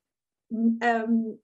[0.50, 1.40] ähm,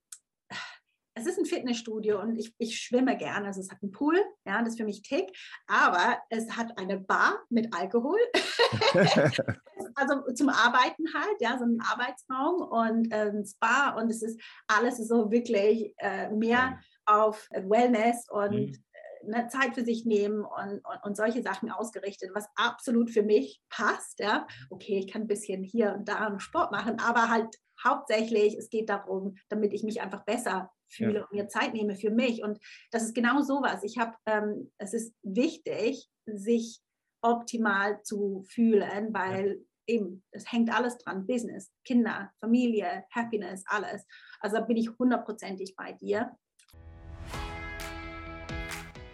[1.13, 3.47] es ist ein Fitnessstudio und ich, ich schwimme gerne.
[3.47, 5.29] Also es hat einen Pool, ja, das ist für mich tick,
[5.67, 8.17] aber es hat eine Bar mit Alkohol.
[9.95, 14.39] also zum Arbeiten halt, ja, so ein Arbeitsraum und äh, ein Spa und es ist
[14.67, 18.83] alles so wirklich äh, mehr auf Wellness und mhm
[19.25, 23.61] eine Zeit für sich nehmen und, und, und, solche Sachen ausgerichtet, was absolut für mich
[23.69, 24.19] passt.
[24.19, 28.57] Ja, okay, ich kann ein bisschen hier und da einen Sport machen, aber halt hauptsächlich,
[28.57, 31.21] es geht darum, damit ich mich einfach besser fühle ja.
[31.23, 32.43] und mir Zeit nehme für mich.
[32.43, 32.59] Und
[32.91, 33.83] das ist genau sowas.
[33.83, 36.81] Ich habe, ähm, es ist wichtig, sich
[37.21, 39.95] optimal zu fühlen, weil ja.
[39.95, 41.25] eben, es hängt alles dran.
[41.27, 44.05] Business, Kinder, Familie, Happiness, alles.
[44.39, 46.35] Also da bin ich hundertprozentig bei dir.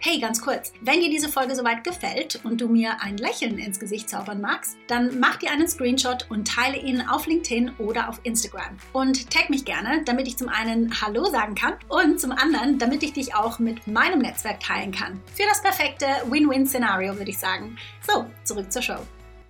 [0.10, 3.78] Hey, ganz kurz, wenn dir diese Folge soweit gefällt und du mir ein Lächeln ins
[3.78, 8.22] Gesicht zaubern magst, dann mach dir einen Screenshot und teile ihn auf LinkedIn oder auf
[8.24, 8.78] Instagram.
[8.93, 13.04] Und tag mich gerne, damit ich zum einen Hallo sagen kann und zum anderen, damit
[13.04, 15.20] ich dich auch mit meinem Netzwerk teilen kann.
[15.36, 17.76] Für das perfekte Win-Win-Szenario, würde ich sagen.
[18.08, 19.00] So, zurück zur Show.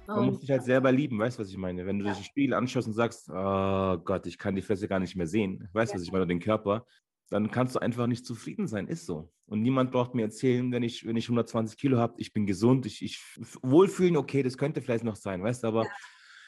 [0.07, 1.85] Man muss dich halt selber lieben, weißt du, was ich meine?
[1.85, 2.13] Wenn du ja.
[2.13, 5.69] das Spiel anschaust und sagst, oh Gott, ich kann die Fresse gar nicht mehr sehen,
[5.73, 5.99] weißt du, ja.
[5.99, 6.83] was ich meine, den Körper,
[7.29, 8.87] dann kannst du einfach nicht zufrieden sein.
[8.87, 9.31] Ist so.
[9.45, 12.85] Und niemand braucht mir erzählen, wenn ich, wenn ich 120 Kilo habe, ich bin gesund,
[12.85, 13.21] ich, ich
[13.61, 15.85] wohlfühlen, okay, das könnte vielleicht noch sein, weißt du, aber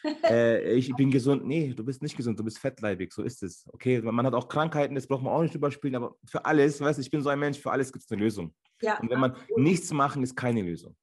[0.03, 0.11] ja.
[0.29, 1.45] äh, ich bin gesund.
[1.45, 3.65] Nee, du bist nicht gesund, du bist fettleibig, so ist es.
[3.73, 6.97] Okay, man hat auch Krankheiten, das braucht man auch nicht überspielen, aber für alles, weißt
[6.97, 8.53] du, ich bin so ein Mensch, für alles gibt es eine Lösung.
[8.81, 9.59] Ja, Und wenn man absolut.
[9.59, 10.95] nichts machen, ist keine Lösung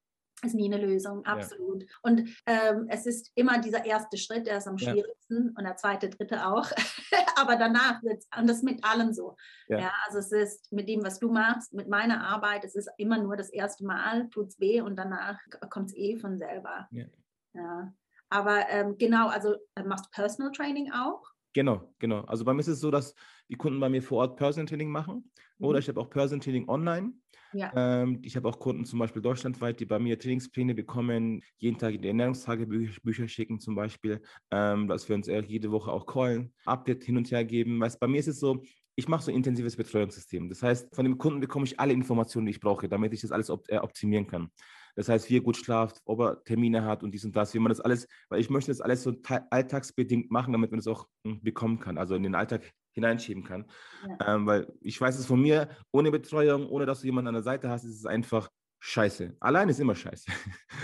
[0.46, 1.82] ist nie eine Lösung, absolut.
[1.82, 1.88] Ja.
[2.02, 5.52] Und ähm, es ist immer dieser erste Schritt, der ist am schwierigsten ja.
[5.56, 6.70] und der zweite, dritte auch.
[7.36, 9.36] Aber danach wird es, und das mit allem so.
[9.68, 9.78] Ja.
[9.78, 9.92] ja.
[10.06, 13.36] also es ist mit dem, was du machst, mit meiner Arbeit, es ist immer nur
[13.36, 15.38] das erste Mal, tut es weh und danach
[15.70, 16.88] kommt es eh von selber.
[16.90, 17.92] Ja.
[18.28, 21.22] Aber ähm, genau, also äh, machst du Personal Training auch?
[21.56, 22.20] Genau, genau.
[22.24, 23.14] Also bei mir ist es so, dass
[23.48, 25.80] die Kunden bei mir vor Ort Personal Training machen oder mhm.
[25.80, 27.14] ich habe auch Personal Training online.
[27.54, 27.72] Ja.
[27.74, 31.98] Ähm, ich habe auch Kunden zum Beispiel deutschlandweit, die bei mir Trainingspläne bekommen, jeden Tag
[31.98, 37.16] die Ernährungstagebücher schicken zum Beispiel, ähm, dass wir uns jede Woche auch callen, Update hin
[37.16, 37.80] und her geben.
[37.80, 38.62] Weißt, bei mir ist es so,
[38.94, 40.50] ich mache so ein intensives Betreuungssystem.
[40.50, 43.32] Das heißt, von dem Kunden bekomme ich alle Informationen, die ich brauche, damit ich das
[43.32, 44.50] alles op äh, optimieren kann.
[44.96, 47.58] Das heißt, wie er gut schlaft, ob er Termine hat und dies und das, wie
[47.58, 49.14] man das alles, weil ich möchte das alles so
[49.50, 53.66] alltagsbedingt machen, damit man das auch hm, bekommen kann, also in den Alltag hineinschieben kann.
[54.08, 54.34] Ja.
[54.34, 57.42] Ähm, weil ich weiß es von mir, ohne Betreuung, ohne dass du jemanden an der
[57.42, 58.48] Seite hast, ist es einfach
[58.80, 59.36] scheiße.
[59.40, 60.30] Allein ist immer scheiße.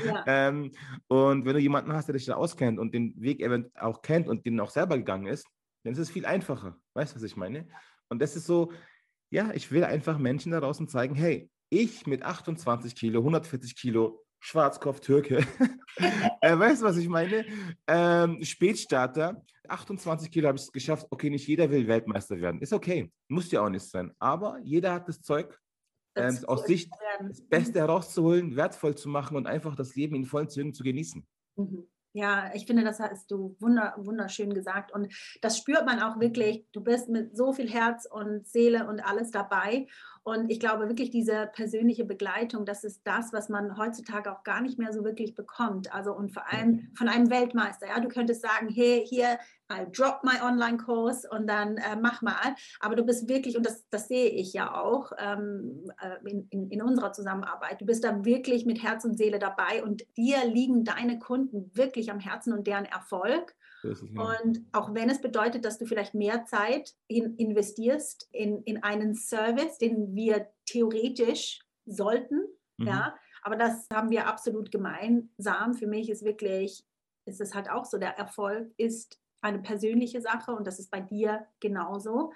[0.07, 0.25] Ja.
[0.27, 0.73] ähm,
[1.09, 3.43] und wenn du jemanden hast, der dich da auskennt und den Weg
[3.77, 5.47] auch kennt und den auch selber gegangen ist,
[5.85, 6.77] dann ist es viel einfacher.
[6.95, 7.67] Weißt du, was ich meine?
[8.09, 8.73] Und das ist so,
[9.31, 14.23] ja, ich will einfach Menschen da draußen zeigen, hey, ich mit 28 Kilo, 140 Kilo
[14.41, 15.39] Schwarzkopf, Türke.
[16.41, 17.47] äh, weißt du, was ich meine?
[17.87, 21.07] Ähm, Spätstarter, 28 Kilo habe ich es geschafft.
[21.11, 22.61] Okay, nicht jeder will Weltmeister werden.
[22.61, 24.13] Ist okay, muss ja auch nicht sein.
[24.19, 25.59] Aber jeder hat das Zeug,
[26.15, 30.51] ähm, aus sich das Beste herauszuholen, wertvoll zu machen und einfach das Leben in vollen
[30.51, 31.27] Zügen zu genießen.
[31.57, 31.87] Mhm.
[32.15, 34.93] Ja, ich finde, das hast du wunder, wunderschön gesagt.
[34.93, 36.67] Und das spürt man auch wirklich.
[36.73, 39.87] Du bist mit so viel Herz und Seele und alles dabei.
[40.25, 44.61] Und ich glaube wirklich, diese persönliche Begleitung, das ist das, was man heutzutage auch gar
[44.61, 45.93] nicht mehr so wirklich bekommt.
[45.93, 47.89] Also und vor allem von einem Weltmeister.
[47.89, 49.39] Ja, du könntest sagen, hey, hier,
[49.73, 52.55] I drop my Online-Kurs und dann äh, mach mal.
[52.79, 56.71] Aber du bist wirklich, und das, das sehe ich ja auch ähm, äh, in, in,
[56.71, 60.85] in unserer Zusammenarbeit, du bist da wirklich mit Herz und Seele dabei und dir liegen
[60.85, 63.57] deine Kunden wirklich am Herzen und deren Erfolg.
[64.19, 69.15] Und auch wenn es bedeutet, dass du vielleicht mehr Zeit in, investierst in, in einen
[69.15, 72.43] Service, den wir theoretisch sollten,
[72.79, 72.87] mhm.
[72.87, 75.75] ja, aber das haben wir absolut gemeinsam.
[75.75, 76.85] Für mich ist wirklich,
[77.27, 81.01] ist es halt auch so, der Erfolg ist eine persönliche Sache und das ist bei
[81.01, 82.33] dir genauso.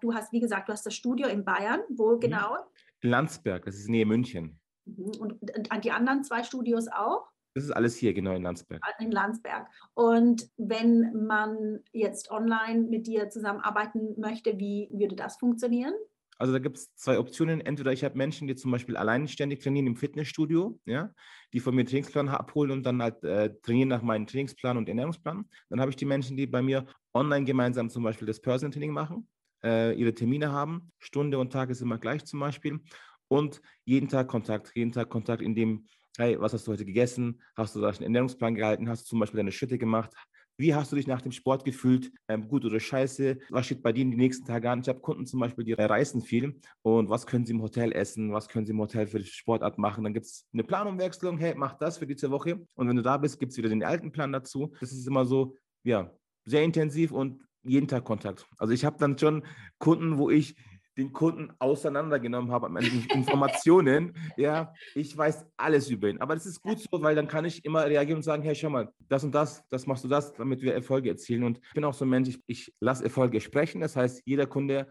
[0.00, 1.80] Du hast, wie gesagt, du hast das Studio in Bayern.
[1.90, 2.20] Wo mhm.
[2.20, 2.56] genau?
[3.02, 4.58] Landsberg, das ist Nähe München.
[4.86, 5.12] Mhm.
[5.20, 7.28] Und, und die anderen zwei Studios auch?
[7.56, 8.82] Das ist alles hier, genau in Landsberg.
[9.00, 9.66] In Landsberg.
[9.94, 15.94] Und wenn man jetzt online mit dir zusammenarbeiten möchte, wie würde das funktionieren?
[16.36, 17.62] Also da gibt es zwei Optionen.
[17.62, 21.14] Entweder ich habe Menschen, die zum Beispiel alleinständig trainieren im Fitnessstudio, ja,
[21.54, 25.48] die von mir Trainingsplan abholen und dann halt äh, trainieren nach meinem Trainingsplan und Ernährungsplan.
[25.70, 28.92] Dann habe ich die Menschen, die bei mir online gemeinsam zum Beispiel das Personal Training
[28.92, 29.30] machen,
[29.64, 30.92] äh, ihre Termine haben.
[30.98, 32.80] Stunde und Tag ist immer gleich zum Beispiel.
[33.28, 35.86] Und jeden Tag Kontakt, jeden Tag Kontakt, in dem
[36.18, 37.40] hey, was hast du heute gegessen?
[37.56, 38.88] Hast du da einen Ernährungsplan gehalten?
[38.88, 40.12] Hast du zum Beispiel deine Schritte gemacht?
[40.58, 42.10] Wie hast du dich nach dem Sport gefühlt?
[42.28, 43.38] Ähm, gut oder scheiße?
[43.50, 44.80] Was steht bei dir in die nächsten Tage an?
[44.80, 46.58] Ich habe Kunden zum Beispiel, die reisen viel.
[46.82, 48.32] Und was können sie im Hotel essen?
[48.32, 50.04] Was können sie im Hotel für die Sportart machen?
[50.04, 51.36] Dann gibt es eine Planumwechslung.
[51.36, 52.66] Hey, mach das für diese Woche.
[52.74, 54.72] Und wenn du da bist, gibt es wieder den alten Plan dazu.
[54.80, 56.10] Das ist immer so, ja,
[56.46, 58.46] sehr intensiv und jeden Tag Kontakt.
[58.56, 59.44] Also ich habe dann schon
[59.78, 60.56] Kunden, wo ich
[60.96, 64.14] den Kunden auseinandergenommen habe an Informationen.
[64.36, 66.20] ja, ich weiß alles über ihn.
[66.20, 68.70] Aber das ist gut so, weil dann kann ich immer reagieren und sagen, hey, schau
[68.70, 71.44] mal, das und das, das machst du das, damit wir Erfolge erzielen.
[71.44, 73.80] Und ich bin auch so ein Mensch, ich, ich lasse Erfolge sprechen.
[73.80, 74.90] Das heißt, jeder Kunde,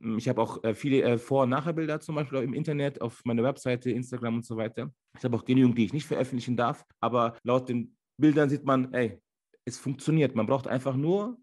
[0.00, 3.24] hm, ich habe auch äh, viele äh, Vor- und Nachherbilder zum Beispiel im Internet, auf
[3.24, 4.92] meiner Webseite, Instagram und so weiter.
[5.16, 6.84] Ich habe auch genügend, die ich nicht veröffentlichen darf.
[7.00, 9.20] Aber laut den Bildern sieht man, ey,
[9.64, 10.34] es funktioniert.
[10.34, 11.38] Man braucht einfach nur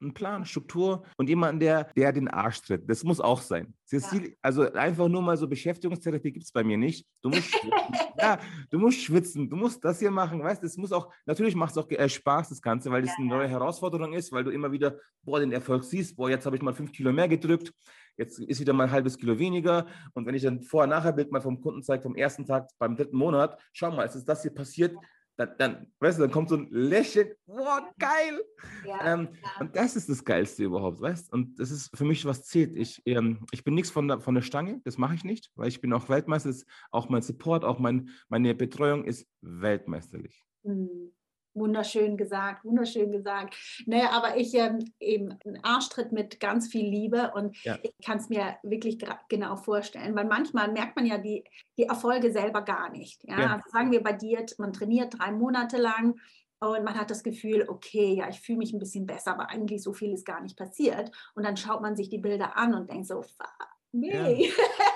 [0.00, 2.88] einen Plan, Struktur und jemanden, der, der den Arsch tritt.
[2.88, 3.74] Das muss auch sein.
[3.86, 4.32] Cecil, ja.
[4.42, 7.06] also einfach nur mal so Beschäftigungstherapie gibt es bei mir nicht.
[7.22, 7.52] Du musst,
[8.18, 8.38] ja,
[8.70, 11.72] du musst schwitzen, du musst das hier machen, weißt du, es muss auch, natürlich macht
[11.72, 14.50] es auch äh, Spaß, das Ganze, weil es ja, eine neue Herausforderung ist, weil du
[14.50, 17.72] immer wieder, boah, den Erfolg siehst, boah, jetzt habe ich mal fünf Kilo mehr gedrückt,
[18.16, 19.86] jetzt ist wieder mal ein halbes Kilo weniger.
[20.14, 23.58] Und wenn ich dann Vorher-Nachher-Bild mal vom Kunden zeige, vom ersten Tag beim dritten Monat,
[23.72, 24.96] schau mal, es ist das hier passiert,
[25.36, 28.40] dann, dann, weißt du, dann kommt so ein Lächeln, wow, geil.
[28.86, 29.60] Ja, ähm, ja.
[29.60, 31.36] Und das ist das Geilste überhaupt, weißt du?
[31.36, 32.76] Und das ist für mich, was zählt.
[32.76, 35.68] Ich, ähm, ich bin nichts von der, von der Stange, das mache ich nicht, weil
[35.68, 36.52] ich bin auch Weltmeister.
[36.90, 40.44] Auch mein Support, auch mein, meine Betreuung ist weltmeisterlich.
[40.62, 41.12] Mhm.
[41.54, 43.56] Wunderschön gesagt, wunderschön gesagt.
[43.86, 47.78] Ne, aber ich ähm, eben ein Arschtritt mit ganz viel Liebe und ja.
[47.82, 51.44] ich kann es mir wirklich genau vorstellen, weil manchmal merkt man ja die,
[51.78, 53.22] die Erfolge selber gar nicht.
[53.24, 53.40] Ja?
[53.40, 53.52] ja.
[53.54, 56.16] Also sagen wir bei dir, man trainiert drei Monate lang
[56.60, 59.82] und man hat das Gefühl, okay, ja, ich fühle mich ein bisschen besser, aber eigentlich
[59.82, 61.10] so viel ist gar nicht passiert.
[61.34, 63.22] Und dann schaut man sich die Bilder an und denkt so,
[63.92, 64.46] nee.
[64.46, 64.54] Ja.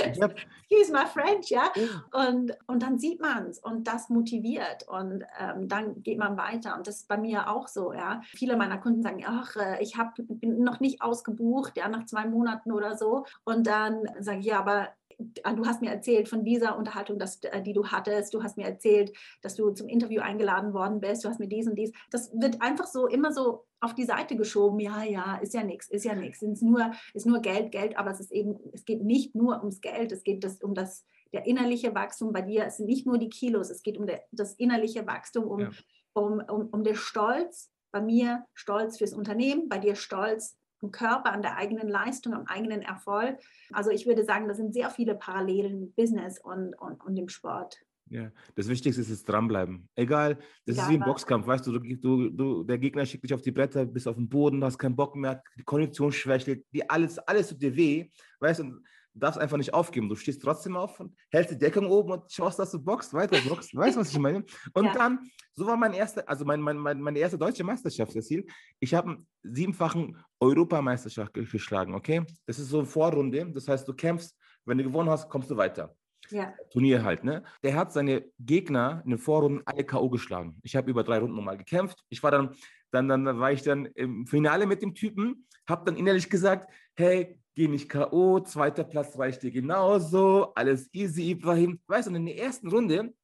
[0.00, 1.70] Excuse my French, ja.
[2.12, 6.76] Und, und dann sieht man es und das motiviert und ähm, dann geht man weiter.
[6.76, 8.20] Und das ist bei mir auch so, ja.
[8.24, 12.26] Viele meiner Kunden sagen, ach, äh, ich hab, bin noch nicht ausgebucht, ja, nach zwei
[12.26, 13.24] Monaten oder so.
[13.44, 14.88] Und dann sage ich, ja, aber
[15.20, 18.34] du hast mir erzählt von dieser Unterhaltung, dass, äh, die du hattest.
[18.34, 21.24] Du hast mir erzählt, dass du zum Interview eingeladen worden bist.
[21.24, 21.92] Du hast mir dies und dies.
[22.10, 24.80] Das wird einfach so immer so auf die Seite geschoben.
[24.80, 26.42] Ja, ja, ist ja nichts, ist ja nichts.
[26.42, 29.58] Es ist nur, ist nur Geld, Geld, aber es ist eben, es geht nicht nur
[29.58, 32.32] ums Geld, es geht das, um das, der innerliche Wachstum.
[32.32, 35.44] Bei dir es sind nicht nur die Kilos, es geht um der, das innerliche Wachstum,
[35.44, 35.70] um, ja.
[36.12, 37.70] um, um, um den Stolz.
[37.92, 42.82] Bei mir Stolz fürs Unternehmen, bei dir Stolz Körper, an der eigenen Leistung, am eigenen
[42.82, 43.38] Erfolg.
[43.72, 47.28] Also ich würde sagen, da sind sehr viele Parallelen im Business und, und, und im
[47.28, 47.78] Sport.
[48.10, 49.88] Ja, das Wichtigste ist es dranbleiben.
[49.94, 50.34] Egal,
[50.66, 53.42] das Egal, ist wie ein Boxkampf, weißt du, du, du, der Gegner schickt dich auf
[53.42, 57.18] die Bretter, bist auf dem Boden, hast keinen Bock mehr, die Kondition schwächelt, die alles,
[57.20, 58.10] alles tut dir weh,
[58.40, 58.80] weißt Du
[59.14, 60.08] darfst einfach nicht aufgeben.
[60.08, 63.38] Du stehst trotzdem auf und hältst die Deckung oben und schaust, dass du boxst, weiter
[63.48, 63.74] boxst.
[63.74, 64.44] weißt du, was ich meine?
[64.72, 64.92] Und ja.
[64.92, 68.46] dann, so war mein erster, also mein, mein, mein, meine erste deutsche Meisterschaft, Cecil.
[68.78, 72.24] Ich habe einen siebenfachen Europameisterschaft geschlagen, okay?
[72.46, 73.50] Das ist so eine Vorrunde.
[73.52, 75.94] Das heißt, du kämpfst, wenn du gewonnen hast, kommst du weiter.
[76.30, 76.54] Ja.
[76.70, 77.42] Turnier halt, ne?
[77.62, 80.08] Der hat seine Gegner in den Vorrunden alle K.O.
[80.10, 80.58] geschlagen.
[80.62, 82.04] Ich habe über drei Runden nochmal gekämpft.
[82.08, 82.54] Ich war dann,
[82.92, 87.40] dann, dann war ich dann im Finale mit dem Typen, habe dann innerlich gesagt, hey,
[87.54, 91.80] geh nicht K.O., zweiter Platz reicht dir genauso, alles easy, Ibrahim.
[91.86, 93.14] Weißt du, in der ersten Runde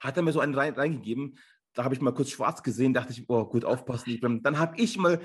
[0.00, 1.38] hat er mir so einen rein, reingegeben,
[1.74, 4.42] da habe ich mal kurz schwarz gesehen, dachte ich, oh, gut, aufpassen, Ibrahim.
[4.42, 5.20] Dann habe ich mal,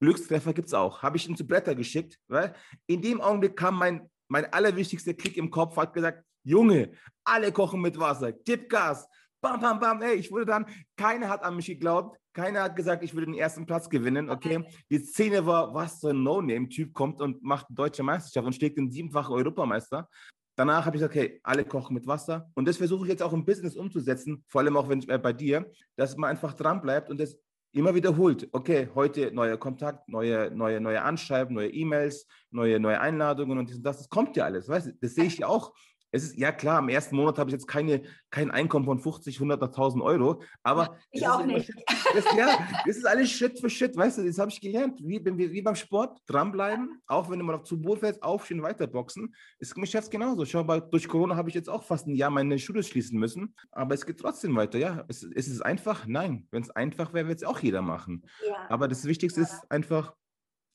[0.00, 2.54] Glückstreffer gibt es auch, habe ich ihn zu Blätter geschickt, weil
[2.86, 6.92] in dem Augenblick kam mein, mein allerwichtigster Klick im Kopf, hat gesagt, Junge,
[7.24, 9.06] alle kochen mit Wasser, gib Gas,
[9.40, 13.02] bam, bam, bam, ey, ich wurde dann, keiner hat an mich geglaubt, keiner hat gesagt,
[13.02, 14.64] ich würde den ersten Platz gewinnen, okay.
[14.90, 18.78] Die Szene war, was so ein No-Name-Typ kommt und macht eine deutsche Meisterschaft und schlägt
[18.78, 20.08] den siebenfachen Europameister.
[20.56, 22.48] Danach habe ich gesagt, okay, alle kochen mit Wasser.
[22.54, 25.18] Und das versuche ich jetzt auch im Business umzusetzen, vor allem auch wenn ich, äh,
[25.18, 27.36] bei dir, dass man einfach dran bleibt und das
[27.72, 28.48] immer wiederholt.
[28.52, 33.96] Okay, heute neuer Kontakt, neue, neue, neue Anschreiben, neue E-Mails, neue, neue Einladungen und das,
[33.96, 34.68] das kommt ja alles.
[34.68, 35.74] Weißt du, das sehe ich ja auch
[36.10, 39.36] es ist ja klar, im ersten Monat habe ich jetzt keine, kein Einkommen von 50,
[39.36, 41.70] 100, 1000 Euro, aber ich auch nicht.
[42.14, 45.22] Das, ja, das ist alles Schritt für Schritt, weißt du, das habe ich gelernt, wie,
[45.24, 49.82] wie, beim Sport, dranbleiben, auch wenn du mal zu Boot fällst, aufstehen, weiterboxen, ist im
[49.82, 50.44] Geschäft genauso.
[50.44, 53.54] Schau mal, durch Corona habe ich jetzt auch fast ein Jahr meine Schule schließen müssen,
[53.70, 55.04] aber es geht trotzdem weiter, ja.
[55.08, 56.06] Es, ist es einfach?
[56.06, 56.46] Nein.
[56.50, 58.24] Wenn es einfach wäre, würde es auch jeder machen.
[58.46, 58.66] Ja.
[58.70, 59.46] Aber das Wichtigste ja.
[59.46, 60.14] ist einfach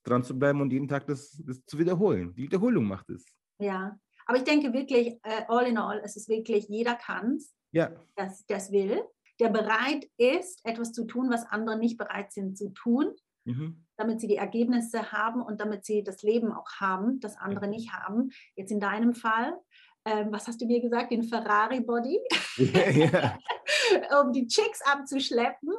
[0.03, 2.34] dran zu bleiben und jeden Tag das, das zu wiederholen.
[2.36, 3.25] Die Wiederholung macht es.
[3.59, 7.53] Ja, aber ich denke wirklich, äh, all in all, es ist wirklich, jeder kann es,
[7.71, 7.91] ja.
[8.17, 9.03] der es will,
[9.39, 13.13] der bereit ist, etwas zu tun, was andere nicht bereit sind zu tun,
[13.45, 13.86] mhm.
[13.97, 17.71] damit sie die Ergebnisse haben und damit sie das Leben auch haben, das andere ja.
[17.71, 18.30] nicht haben.
[18.55, 19.53] Jetzt in deinem Fall,
[20.05, 22.19] ähm, was hast du mir gesagt, den Ferrari-Body,
[22.57, 23.38] yeah,
[24.21, 25.74] um die Chicks abzuschleppen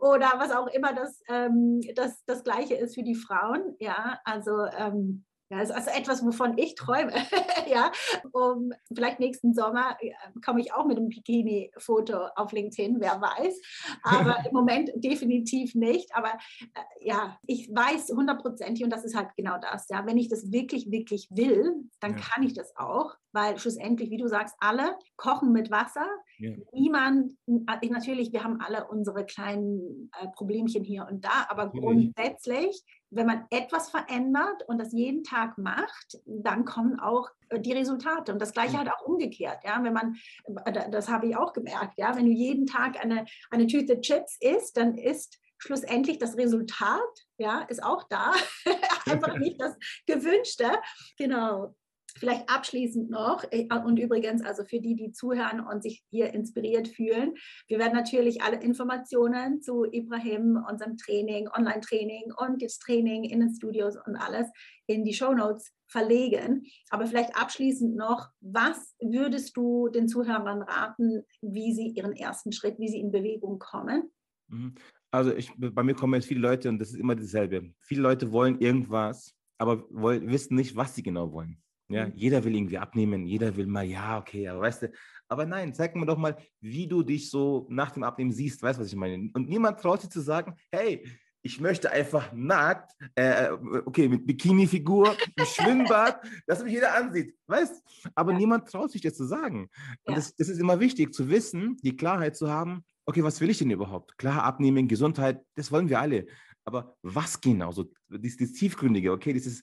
[0.00, 3.76] oder was auch immer das, ähm, das, das Gleiche ist für die Frauen.
[3.80, 7.12] Ja, also ähm, ja, das ist also etwas, wovon ich träume.
[7.68, 7.90] ja,
[8.30, 10.12] um, vielleicht nächsten Sommer äh,
[10.44, 13.60] komme ich auch mit einem Bikini-Foto auf LinkedIn, wer weiß.
[14.04, 16.14] Aber im Moment definitiv nicht.
[16.14, 19.88] Aber äh, ja, ich weiß hundertprozentig, und das ist halt genau das.
[19.88, 22.18] Ja, wenn ich das wirklich, wirklich will, dann ja.
[22.18, 26.06] kann ich das auch weil schlussendlich, wie du sagst, alle kochen mit Wasser.
[26.38, 26.52] Ja.
[26.72, 31.80] Niemand, äh, natürlich, wir haben alle unsere kleinen äh, Problemchen hier und da, aber mhm.
[31.80, 37.72] grundsätzlich, wenn man etwas verändert und das jeden Tag macht, dann kommen auch äh, die
[37.72, 38.32] Resultate.
[38.32, 39.58] Und das Gleiche halt auch umgekehrt.
[39.64, 40.16] Ja, wenn man,
[40.64, 44.36] äh, das habe ich auch gemerkt, ja, wenn du jeden Tag eine, eine Tüte Chips
[44.40, 48.32] isst, dann ist schlussendlich das Resultat, ja, ist auch da.
[49.06, 50.70] Einfach nicht das Gewünschte.
[51.18, 51.74] Genau.
[52.18, 56.88] Vielleicht abschließend noch, äh, und übrigens, also für die, die zuhören und sich hier inspiriert
[56.88, 57.34] fühlen,
[57.68, 63.54] wir werden natürlich alle Informationen zu Ibrahim, unserem Training, Online-Training und das Training in den
[63.54, 64.48] Studios und alles
[64.86, 66.64] in die Show Notes verlegen.
[66.90, 72.78] Aber vielleicht abschließend noch, was würdest du den Zuhörern raten, wie sie ihren ersten Schritt,
[72.78, 74.10] wie sie in Bewegung kommen?
[74.48, 74.74] Mhm.
[75.12, 77.72] Also ich, bei mir kommen jetzt viele Leute und das ist immer dasselbe.
[77.80, 81.60] Viele Leute wollen irgendwas, aber wollen, wissen nicht, was sie genau wollen.
[81.90, 82.12] Ja, mhm.
[82.14, 84.92] jeder will irgendwie abnehmen, jeder will mal, ja, okay, aber weißt du,
[85.28, 88.78] aber nein, zeig mir doch mal, wie du dich so nach dem Abnehmen siehst, weißt
[88.78, 89.30] du, was ich meine?
[89.32, 91.04] Und niemand traut sich zu sagen, hey,
[91.42, 93.50] ich möchte einfach nackt, äh, äh
[93.86, 97.82] okay, mit Bikini-Figur, im Schwimmbad, dass mich jeder ansieht, weißt
[98.14, 98.38] Aber ja.
[98.38, 99.68] niemand traut sich das zu sagen.
[100.04, 100.14] Und ja.
[100.14, 103.58] das, das, ist immer wichtig, zu wissen, die Klarheit zu haben, okay, was will ich
[103.58, 104.16] denn überhaupt?
[104.18, 106.26] Klar, abnehmen, Gesundheit, das wollen wir alle.
[106.64, 107.72] Aber was genau?
[107.72, 109.62] So, das, das Tiefgründige, okay, dieses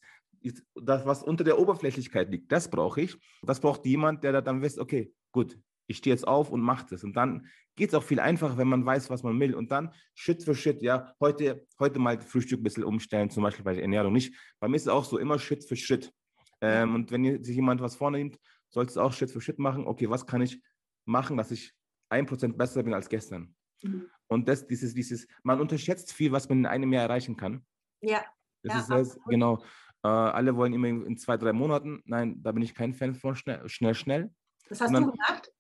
[0.76, 3.18] das, was unter der Oberflächlichkeit liegt, das brauche ich.
[3.44, 7.04] Das braucht jemand, der dann weiß, okay, gut, ich stehe jetzt auf und mache das.
[7.04, 9.56] Und dann geht es auch viel einfacher, wenn man weiß, was man will.
[9.56, 13.64] Und dann Schritt für Schritt, ja, heute, heute mal Frühstück ein bisschen umstellen, zum Beispiel
[13.64, 14.36] bei der Ernährung nicht.
[14.60, 16.12] Bei mir ist es auch so, immer Schritt für Schritt.
[16.60, 18.38] Ähm, und wenn sich jemand was vornimmt,
[18.70, 19.88] sollte es auch Schritt für Schritt machen.
[19.88, 20.62] Okay, was kann ich
[21.06, 21.74] machen, dass ich
[22.10, 23.56] ein Prozent besser bin als gestern?
[23.82, 24.10] Mhm.
[24.28, 27.66] Und das, dieses, dieses, man unterschätzt viel, was man in einem Jahr erreichen kann.
[28.02, 28.26] Ja.
[28.64, 29.64] Das ja, ist das, genau.
[30.08, 32.02] Äh, alle wollen immer in zwei, drei Monaten.
[32.06, 33.94] Nein, da bin ich kein Fan von schnell, schnell.
[33.94, 34.32] schnell.
[34.70, 35.52] Das hast dann, du gemacht?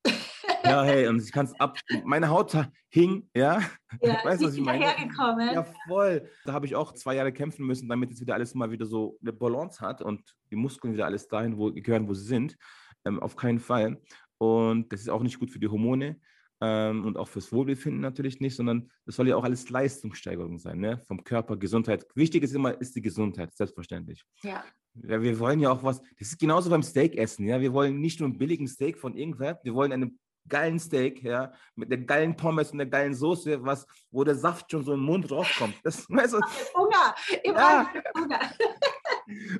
[0.64, 1.78] Ja, hey, und ich kann es ab.
[2.06, 2.54] Meine Haut
[2.90, 3.62] hing, ja.
[4.02, 4.86] Ja, weißt du, was ich meine?
[4.86, 5.54] Hergekommen.
[5.54, 6.30] Ja, voll.
[6.46, 9.18] Da habe ich auch zwei Jahre kämpfen müssen, damit es wieder alles mal wieder so
[9.22, 12.58] eine Balance hat und die Muskeln wieder alles dahin wo, gehören, wo sie sind.
[13.06, 14.02] Ähm, auf keinen Fall.
[14.38, 16.22] Und das ist auch nicht gut für die Hormone
[16.62, 20.80] ähm, und auch fürs Wohlbefinden natürlich nicht, sondern das soll ja auch alles Leistungssteigerung sein,
[20.80, 21.00] ne?
[21.08, 22.06] vom Körper, Gesundheit.
[22.16, 24.24] Wichtig ist immer, ist die Gesundheit, selbstverständlich.
[24.44, 24.64] Ja.
[24.96, 25.22] ja.
[25.22, 27.62] Wir wollen ja auch was, das ist genauso beim Steakessen, ja.
[27.62, 31.52] Wir wollen nicht nur einen billigen Steak von irgendwer, wir wollen einen geilen Steak, ja,
[31.76, 35.02] mit der geilen Pommes und der geilen Soße, was, wo der Saft schon so im
[35.02, 35.76] Mund rauskommt.
[35.84, 36.40] Das, weißt du,
[36.74, 37.94] Hunger, immer ja.
[38.16, 38.40] Hunger.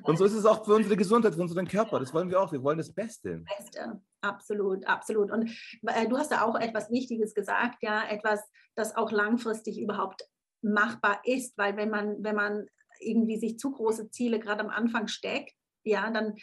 [0.02, 2.00] Und so ist es auch für unsere Gesundheit, für unseren Körper.
[2.00, 2.52] Das wollen wir auch.
[2.52, 3.44] Wir wollen das Beste.
[3.58, 5.30] Beste, absolut, absolut.
[5.30, 5.50] Und
[5.82, 8.40] äh, du hast da auch etwas Wichtiges gesagt, ja, etwas,
[8.74, 10.22] das auch langfristig überhaupt
[10.62, 12.66] machbar ist, weil wenn man, wenn man
[13.00, 15.54] irgendwie sich zu große Ziele gerade am Anfang steckt,
[15.84, 16.34] ja, dann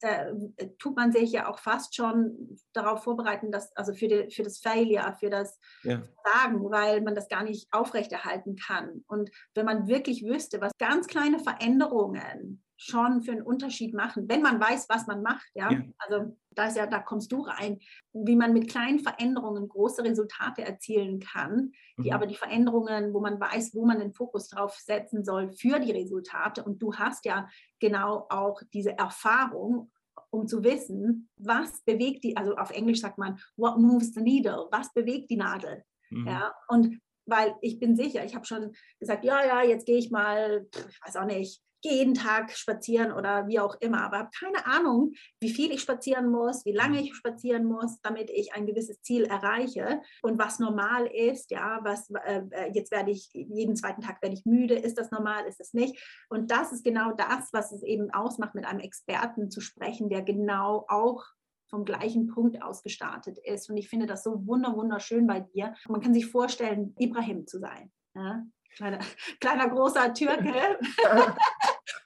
[0.00, 0.34] äh,
[0.78, 4.58] tut man sich ja auch fast schon darauf vorbereiten, dass, also für, die, für das
[4.58, 6.02] Failure, für das ja.
[6.24, 9.04] Sagen, weil man das gar nicht aufrechterhalten kann.
[9.06, 14.42] Und wenn man wirklich wüsste, was ganz kleine Veränderungen schon für einen Unterschied machen, wenn
[14.42, 15.46] man weiß, was man macht.
[15.54, 15.70] Ja?
[15.70, 15.82] ja.
[15.98, 17.78] Also da ist ja, da kommst du rein,
[18.12, 22.12] wie man mit kleinen Veränderungen große Resultate erzielen kann, die mhm.
[22.12, 25.92] aber die Veränderungen, wo man weiß, wo man den Fokus drauf setzen soll für die
[25.92, 26.64] Resultate.
[26.64, 27.48] Und du hast ja
[27.80, 29.90] genau auch diese Erfahrung,
[30.30, 34.68] um zu wissen, was bewegt die, also auf Englisch sagt man, what moves the needle,
[34.70, 35.82] was bewegt die Nadel.
[36.10, 36.26] Mhm.
[36.26, 40.10] Ja, und weil ich bin sicher, ich habe schon gesagt, ja, ja, jetzt gehe ich
[40.10, 44.30] mal, ich weiß auch nicht, gehe jeden Tag spazieren oder wie auch immer, aber habe
[44.38, 48.66] keine Ahnung, wie viel ich spazieren muss, wie lange ich spazieren muss, damit ich ein
[48.66, 53.76] gewisses Ziel erreiche und was normal ist, ja, was äh, äh, jetzt werde ich jeden
[53.76, 55.96] zweiten Tag werde ich müde, ist das normal, ist es nicht?
[56.28, 60.22] Und das ist genau das, was es eben ausmacht, mit einem Experten zu sprechen, der
[60.22, 61.24] genau auch
[61.68, 63.68] vom gleichen Punkt aus gestartet ist.
[63.68, 65.74] Und ich finde das so wunderschön bei dir.
[65.88, 67.90] Man kann sich vorstellen, Ibrahim zu sein.
[68.14, 68.44] Ja?
[68.76, 68.98] Kleiner,
[69.40, 70.52] kleiner großer Türke.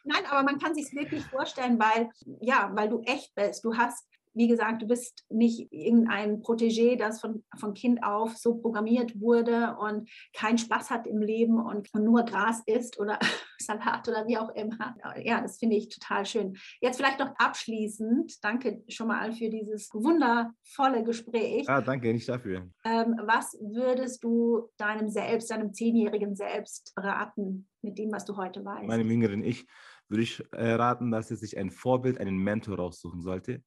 [0.05, 2.09] Nein, aber man kann sich wirklich vorstellen, weil,
[2.41, 3.65] ja, weil du echt bist.
[3.65, 8.55] Du hast wie gesagt, du bist nicht irgendein Protégé, das von, von Kind auf so
[8.55, 13.19] programmiert wurde und keinen Spaß hat im Leben und nur Gras isst oder
[13.59, 14.97] Salat oder wie auch immer.
[15.23, 16.57] Ja, das finde ich total schön.
[16.81, 21.69] Jetzt vielleicht noch abschließend, danke schon mal für dieses wundervolle Gespräch.
[21.69, 22.71] Ah, danke, nicht dafür.
[22.85, 28.65] Ähm, was würdest du deinem Selbst, deinem zehnjährigen Selbst raten mit dem, was du heute
[28.65, 28.87] weißt?
[28.87, 29.67] Meinem jüngeren Ich
[30.11, 33.63] würde ich äh, raten, dass er sich ein Vorbild, einen Mentor raussuchen sollte,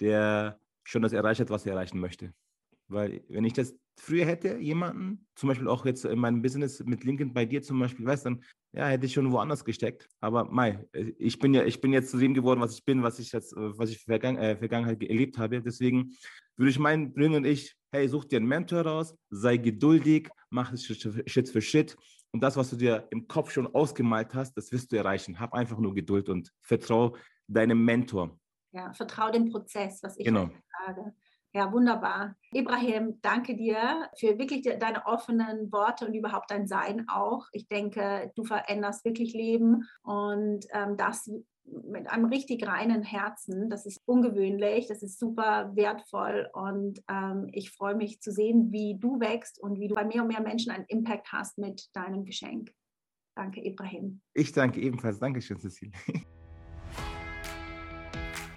[0.00, 2.32] der schon das erreicht hat, was er erreichen möchte.
[2.88, 7.02] Weil wenn ich das früher hätte, jemanden, zum Beispiel auch jetzt in meinem Business mit
[7.02, 10.06] LinkedIn bei dir zum Beispiel, weißt dann, ja, hätte ich schon woanders gesteckt.
[10.20, 13.18] Aber Mai, ich bin ja, ich bin jetzt zu dem geworden, was ich bin, was
[13.18, 15.62] ich jetzt, was ich Vergangen, äh, Vergangenheit erlebt habe.
[15.62, 16.12] Deswegen
[16.56, 20.72] würde ich meinen, bringen und ich, hey, such dir einen Mentor raus, sei geduldig, mach
[20.72, 21.96] es Schritt für Schritt.
[22.32, 25.38] Und das, was du dir im Kopf schon ausgemalt hast, das wirst du erreichen.
[25.40, 27.12] Hab einfach nur Geduld und vertraue
[27.46, 28.38] deinem Mentor.
[28.72, 30.50] Ja, vertraue dem Prozess, was ich genau.
[30.84, 31.14] sage.
[31.54, 32.36] Ja, wunderbar.
[32.52, 37.46] Ibrahim, danke dir für wirklich deine offenen Worte und überhaupt dein Sein auch.
[37.52, 41.30] Ich denke, du veränderst wirklich Leben und ähm, das
[41.66, 43.68] mit einem richtig reinen Herzen.
[43.70, 48.98] Das ist ungewöhnlich, das ist super wertvoll und ähm, ich freue mich zu sehen, wie
[48.98, 52.24] du wächst und wie du bei mehr und mehr Menschen einen Impact hast mit deinem
[52.24, 52.72] Geschenk.
[53.34, 54.20] Danke, Ibrahim.
[54.34, 55.18] Ich danke ebenfalls.
[55.18, 55.92] Dankeschön, Cecile.